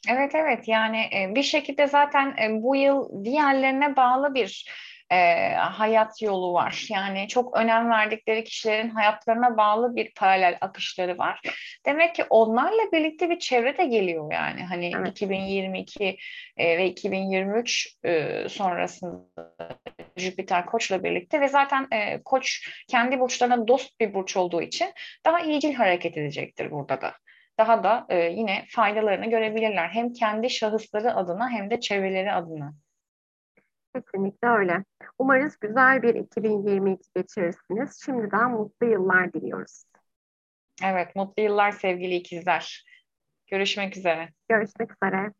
Evet 0.09 0.35
evet 0.35 0.67
yani 0.67 0.97
bir 1.35 1.43
şekilde 1.43 1.87
zaten 1.87 2.35
bu 2.63 2.75
yıl 2.75 3.25
diğerlerine 3.25 3.95
bağlı 3.95 4.33
bir 4.33 4.71
e, 5.11 5.53
hayat 5.53 6.21
yolu 6.21 6.53
var. 6.53 6.85
Yani 6.89 7.27
çok 7.27 7.57
önem 7.57 7.89
verdikleri 7.89 8.43
kişilerin 8.43 8.89
hayatlarına 8.89 9.57
bağlı 9.57 9.95
bir 9.95 10.13
paralel 10.13 10.57
akışları 10.61 11.17
var. 11.17 11.41
Demek 11.85 12.15
ki 12.15 12.23
onlarla 12.29 12.91
birlikte 12.91 13.29
bir 13.29 13.39
çevre 13.39 13.77
de 13.77 13.85
geliyor 13.85 14.33
yani. 14.33 14.63
Hani 14.63 14.91
evet. 14.95 15.07
2022 15.07 16.17
e, 16.57 16.77
ve 16.77 16.85
2023 16.85 17.95
e, 18.05 18.45
sonrasında 18.49 19.47
Jüpiter 20.17 20.65
Koç'la 20.65 21.03
birlikte 21.03 21.41
ve 21.41 21.47
zaten 21.47 21.87
e, 21.91 22.23
Koç 22.23 22.69
kendi 22.87 23.19
burçlarına 23.19 23.67
dost 23.67 23.99
bir 23.99 24.13
burç 24.13 24.37
olduğu 24.37 24.61
için 24.61 24.93
daha 25.25 25.39
iyicil 25.39 25.73
hareket 25.73 26.17
edecektir 26.17 26.71
burada 26.71 27.01
da 27.01 27.13
daha 27.57 27.83
da 27.83 28.05
e, 28.09 28.19
yine 28.19 28.65
faydalarını 28.69 29.29
görebilirler. 29.29 29.89
Hem 29.89 30.13
kendi 30.13 30.49
şahısları 30.49 31.15
adına 31.15 31.49
hem 31.49 31.69
de 31.69 31.79
çevreleri 31.79 32.31
adına. 32.31 32.73
Kesinlikle 34.01 34.47
öyle. 34.47 34.83
Umarız 35.19 35.57
güzel 35.59 36.01
bir 36.01 36.15
2022 36.15 37.03
geçirirsiniz. 37.15 38.01
Şimdiden 38.05 38.51
mutlu 38.51 38.87
yıllar 38.87 39.33
diliyoruz. 39.33 39.83
Evet, 40.83 41.15
mutlu 41.15 41.43
yıllar 41.43 41.71
sevgili 41.71 42.15
ikizler. 42.15 42.85
Görüşmek 43.47 43.97
üzere. 43.97 44.29
Görüşmek 44.49 44.91
üzere. 44.91 45.31